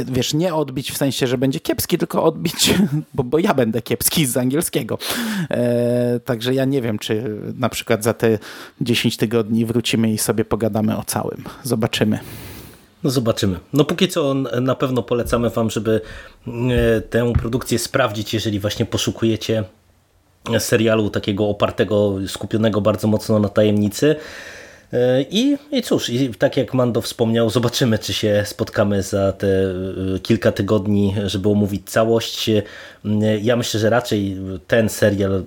wiesz, 0.05 0.33
nie 0.33 0.53
odbić 0.53 0.91
w 0.91 0.97
sensie, 0.97 1.27
że 1.27 1.37
będzie 1.37 1.59
kiepski, 1.59 1.97
tylko 1.97 2.23
odbić, 2.23 2.73
bo, 3.15 3.23
bo 3.23 3.39
ja 3.39 3.53
będę 3.53 3.81
kiepski 3.81 4.25
z 4.25 4.37
angielskiego. 4.37 4.97
Yy, 5.49 5.57
także 6.19 6.53
ja 6.53 6.65
nie 6.65 6.81
wiem, 6.81 6.99
czy 6.99 7.39
na 7.57 7.69
przykład 7.69 8.03
za 8.03 8.13
te 8.13 8.39
10 8.81 9.17
tygodni 9.17 9.65
wrócimy 9.65 10.11
i 10.11 10.17
sobie 10.17 10.45
pogadamy 10.45 10.97
o 10.97 11.03
całym. 11.03 11.43
Zobaczymy. 11.63 12.19
No 13.03 13.09
zobaczymy. 13.09 13.59
No 13.73 13.83
póki 13.85 14.07
co 14.07 14.33
na 14.61 14.75
pewno 14.75 15.03
polecamy 15.03 15.49
Wam, 15.49 15.69
żeby 15.69 16.01
e, 16.47 17.01
tę 17.01 17.33
produkcję 17.33 17.79
sprawdzić, 17.79 18.33
jeżeli 18.33 18.59
właśnie 18.59 18.85
poszukujecie 18.85 19.63
serialu 20.59 21.09
takiego 21.09 21.47
opartego, 21.49 22.15
skupionego 22.27 22.81
bardzo 22.81 23.07
mocno 23.07 23.39
na 23.39 23.49
tajemnicy. 23.49 24.15
E, 24.93 25.21
I, 25.21 25.57
I 25.71 25.81
cóż, 25.81 26.09
i 26.09 26.29
tak 26.33 26.57
jak 26.57 26.73
Mando 26.73 27.01
wspomniał, 27.01 27.49
zobaczymy, 27.49 27.99
czy 27.99 28.13
się 28.13 28.43
spotkamy 28.45 29.03
za 29.03 29.31
te 29.31 29.47
e, 29.47 30.19
kilka 30.19 30.51
tygodni, 30.51 31.15
żeby 31.25 31.49
omówić 31.49 31.89
całość. 31.89 32.49
Ja 33.41 33.55
myślę, 33.55 33.79
że 33.79 33.89
raczej 33.89 34.37
ten 34.67 34.89
serial 34.89 35.43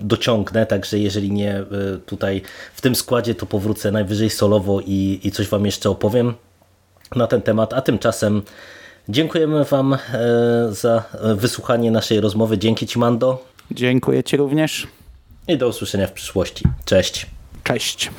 dociągnę, 0.00 0.66
także 0.66 0.98
jeżeli 0.98 1.32
nie 1.32 1.64
tutaj 2.06 2.42
w 2.74 2.80
tym 2.80 2.94
składzie, 2.94 3.34
to 3.34 3.46
powrócę 3.46 3.92
najwyżej 3.92 4.30
solowo 4.30 4.80
i, 4.80 5.20
i 5.24 5.30
coś 5.30 5.48
Wam 5.48 5.66
jeszcze 5.66 5.90
opowiem 5.90 6.34
na 7.16 7.26
ten 7.26 7.42
temat, 7.42 7.72
a 7.72 7.80
tymczasem 7.82 8.42
dziękujemy 9.08 9.64
Wam 9.64 9.94
e, 9.94 9.98
za 10.70 11.02
wysłuchanie 11.36 11.90
naszej 11.90 12.20
rozmowy. 12.20 12.58
Dzięki 12.58 12.86
Ci, 12.86 12.98
Mando. 12.98 13.44
Dziękuję 13.70 14.24
Ci 14.24 14.36
również. 14.36 14.86
I 15.48 15.58
do 15.58 15.68
usłyszenia 15.68 16.06
w 16.06 16.12
przyszłości. 16.12 16.64
Cześć. 16.84 17.26
Cześć. 17.64 18.10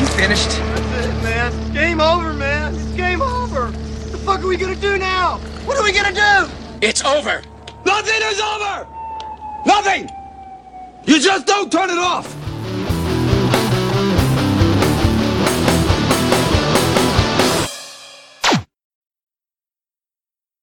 You 0.00 0.06
finished? 0.06 0.50
That's 0.50 1.06
it, 1.06 1.22
man. 1.22 1.52
It's 1.52 1.74
game 1.74 2.00
over, 2.00 2.34
man. 2.34 2.74
It's 2.74 2.96
game 2.96 3.22
over. 3.22 3.66
What 3.70 4.12
the 4.12 4.18
fuck 4.18 4.40
are 4.40 4.48
we 4.48 4.56
gonna 4.56 4.74
do 4.74 4.98
now? 4.98 5.38
What 5.66 5.78
are 5.78 5.84
we 5.84 5.92
gonna 5.92 6.12
do? 6.12 6.48
It's 6.80 7.04
over! 7.04 7.42
Nothing 7.84 8.22
is 8.32 8.40
over! 8.40 8.86
Nothing! 9.66 10.08
You 11.06 11.20
just 11.20 11.46
don't 11.46 11.70
turn 11.70 11.90
it 11.90 11.98
off! 11.98 12.26